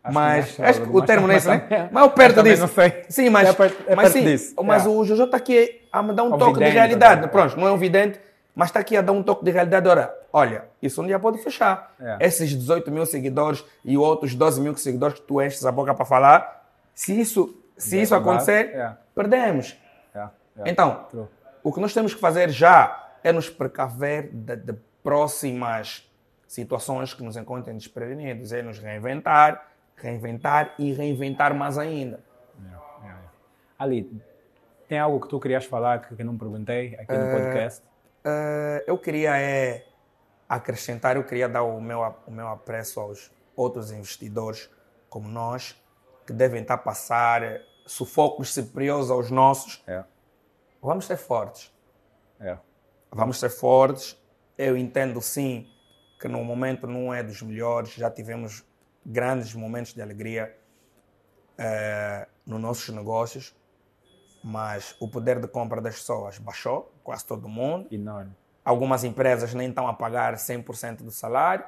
Acho 0.04 0.14
mas 0.14 0.61
é 0.61 0.68
acho 0.68 0.82
que 0.82 0.88
o 0.96 1.02
termo 1.02 1.26
não 1.26 1.35
é 1.35 1.37
esse, 1.38 1.49
né? 1.49 1.88
Mas 1.90 2.04
eu 2.04 2.11
perto 2.11 2.42
disso. 2.42 2.61
não 2.62 2.68
sei. 2.68 3.04
Sim, 3.08 3.30
mas, 3.30 3.49
É 3.49 3.52
perto- 3.52 3.85
é 3.90 3.96
mas 3.96 4.12
sim, 4.12 4.23
disso, 4.25 4.54
mas 4.62 4.82
yeah. 4.85 5.00
o 5.00 5.04
Jojo 5.04 5.25
está 5.25 5.37
aqui 5.37 5.82
a 5.90 6.02
me 6.02 6.12
dar 6.12 6.23
um 6.25 6.35
O 6.35 6.38
toque 6.38 6.52
de 6.54 6.58
vidente, 6.61 6.75
realidade. 6.75 7.20
né? 7.23 7.26
Pronto, 7.28 7.56
não 7.58 7.66
é 7.66 7.73
um 7.73 7.78
vidente, 7.78 8.20
mas 8.54 8.68
está 8.68 8.80
aqui 8.80 8.96
a 8.96 9.00
dar 9.02 9.12
um 9.12 9.23
toque 9.23 9.44
de 9.44 9.50
realidade. 9.50 9.88
Ora, 9.88 10.14
olha, 10.32 10.64
isso 10.80 11.02
um 11.02 11.06
dia 11.06 11.18
pode 11.18 11.38
fechar. 11.38 11.94
Yeah. 11.99 12.25
Esses 12.25 12.50
18 12.50 12.90
mil 12.92 13.06
seguidores 13.06 13.64
e 13.85 13.96
outros 13.96 14.35
12 14.35 14.61
mil 14.61 14.76
seguidores 14.76 15.18
que 15.18 15.26
tu 15.26 15.40
enches 15.42 15.64
a 15.64 15.73
boca 15.73 15.92
para 15.94 16.04
falar, 16.04 16.68
se 16.94 17.18
isso, 17.18 17.56
se 17.76 18.00
isso 18.00 18.14
acontecer, 18.14 18.71
yeah. 18.71 18.99
perdemos. 19.14 19.76
Yeah, 20.14 20.33
yeah. 20.56 20.71
Então, 20.71 21.06
True. 21.11 21.28
o 21.62 21.73
que 21.73 21.80
nós 21.80 21.92
temos 21.92 22.14
que 22.14 22.21
fazer 22.21 22.50
já 22.50 23.11
é 23.23 23.33
nos 23.33 23.50
precaver 23.50 24.30
de, 24.33 24.56
de 24.56 24.73
próximas 25.02 26.09
situações 26.47 27.12
que 27.12 27.23
nos 27.23 27.37
encontrem 27.37 27.76
desprevenidos, 27.76 28.52
é 28.52 28.62
nos 28.62 28.78
reinventar, 28.78 29.68
reinventar 29.97 30.75
e 30.78 30.92
reinventar 30.92 31.54
mais 31.54 31.76
ainda. 31.78 32.21
Ali, 33.78 34.11
tem 34.88 34.99
algo 34.99 35.21
que 35.21 35.28
tu 35.28 35.38
querias 35.38 35.66
falar 35.66 36.00
que, 36.00 36.16
que 36.16 36.25
não 36.25 36.38
perguntei 36.38 36.95
aqui 36.95 37.12
no 37.12 37.30
podcast? 37.30 37.83
Eh, 38.25 38.85
eu 38.87 38.99
queria 38.99 39.38
é, 39.38 39.85
acrescentar, 40.49 41.16
eu 41.16 41.25
queria 41.25 41.49
dar 41.49 41.62
o 41.62 41.80
meu, 41.80 42.00
o 42.26 42.30
meu 42.30 42.49
apreço 42.49 42.99
aos 42.99 43.30
outros 43.54 43.92
investidores 43.92 44.71
como 45.09 45.28
nós, 45.28 45.80
que 46.26 46.33
devem 46.33 46.62
estar 46.62 46.75
a 46.75 46.78
passar 46.78 47.42
eh, 47.42 47.62
sufocos 47.87 48.52
superiores 48.52 49.11
aos 49.11 49.30
nossos. 49.30 49.83
Yeah, 49.87 50.06
Vamos 50.83 51.06
ser 51.06 51.16
fortes. 51.16 51.73
yeah. 52.40 52.61
Vamos 53.11 53.38
ser 53.38 53.50
fortes. 53.50 54.21
Eu 54.59 54.76
entendo 54.76 55.23
sim 55.23 55.68
que 56.21 56.28
no 56.28 56.42
momento 56.45 56.87
não 56.87 57.14
é 57.14 57.23
dos 57.23 57.40
melhores. 57.42 57.92
Já 57.92 58.11
tivemos 58.11 58.64
grandes 59.04 59.54
momentos 59.54 59.95
de 59.95 60.02
alegria 60.02 60.56
eh, 61.56 62.26
nos 62.45 62.61
nossos 62.61 62.88
negócios, 62.95 63.54
mas 64.42 64.97
o 65.00 65.09
poder 65.09 65.40
de 65.40 65.49
compra 65.49 65.80
das 65.80 65.95
pessoas 65.95 66.38
baixou, 66.38 66.92
quase 67.02 67.25
todo 67.25 67.49
mundo. 67.49 67.88
Enorme. 67.90 68.35
Algumas 68.64 69.04
empresas 69.04 69.54
nem 69.54 69.68
estão 69.68 69.87
a 69.87 69.95
pagar 69.95 70.35
100% 70.35 70.99
do 71.02 71.11
salário. 71.11 71.64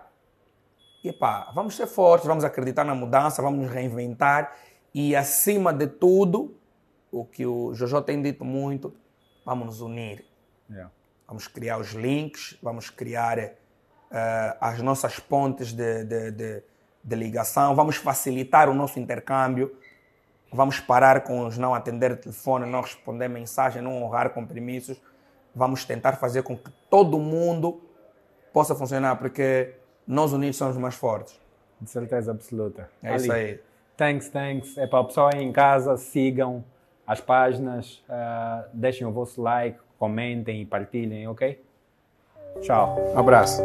E 1.03 1.13
pá, 1.13 1.51
vamos 1.55 1.77
ser 1.77 1.87
fortes, 1.87 2.27
vamos 2.27 2.45
acreditar 2.45 2.85
na 2.85 2.95
mudança, 2.95 3.41
vamos 3.41 3.61
nos 3.61 3.71
reinventar 3.71 4.53
e, 4.95 5.15
acima 5.15 5.73
de 5.73 5.87
tudo, 5.87 6.57
o 7.13 7.25
que 7.25 7.47
o 7.47 7.75
Jojo 7.75 8.03
tem 8.03 8.21
dito 8.21 8.45
muito, 8.45 8.95
vamos 9.45 9.67
nos 9.67 9.81
unir. 9.81 10.25
Yeah. 10.69 10.91
Vamos 11.27 11.47
criar 11.47 11.79
os 11.79 11.93
links, 11.93 12.59
vamos 12.63 12.91
criar 12.91 13.39
eh, 13.39 14.57
as 14.61 14.81
nossas 14.81 15.21
pontes 15.21 15.73
de, 15.73 16.05
de, 16.05 16.31
de, 16.31 16.63
de 17.05 17.17
ligação, 17.17 17.77
vamos 17.77 17.97
facilitar 17.97 18.69
o 18.69 18.75
nosso 18.75 18.99
intercâmbio, 18.99 19.77
vamos 20.51 20.81
parar 20.81 21.23
com 21.23 21.47
os 21.47 21.59
não 21.59 21.75
atender 21.75 22.19
telefone, 22.19 22.67
não 22.67 22.81
responder 22.81 23.29
mensagem, 23.29 23.83
não 23.83 24.03
honrar 24.03 24.31
compromissos. 24.31 25.01
Vamos 25.55 25.85
tentar 25.85 26.15
fazer 26.15 26.43
com 26.43 26.57
que 26.57 26.71
todo 26.91 27.19
mundo 27.19 27.83
possa 28.53 28.75
funcionar, 28.75 29.17
porque 29.17 29.75
nós 30.09 30.33
unidos 30.33 30.57
somos 30.57 30.77
mais 30.79 30.95
fortes. 30.95 31.39
De 31.81 31.89
certeza 31.89 32.33
absoluta. 32.33 32.91
É 33.03 33.15
isso 33.15 33.31
aí. 33.31 33.61
Thanks, 33.97 34.31
thanks. 34.31 34.79
É 34.79 34.87
para 34.87 35.01
o 35.01 35.05
pessoal 35.05 35.31
aí 35.33 35.43
em 35.43 35.53
casa, 35.53 35.97
sigam 35.97 36.65
as 37.07 37.21
páginas, 37.21 38.03
ah, 38.09 38.65
deixem 38.73 39.07
o 39.07 39.13
vosso 39.13 39.41
like, 39.41 39.79
comentem 39.99 40.63
e 40.63 40.67
partilhem, 40.67 41.29
ok? 41.29 41.63
Tchau. 42.61 42.97
Um 43.15 43.19
abraço. 43.19 43.63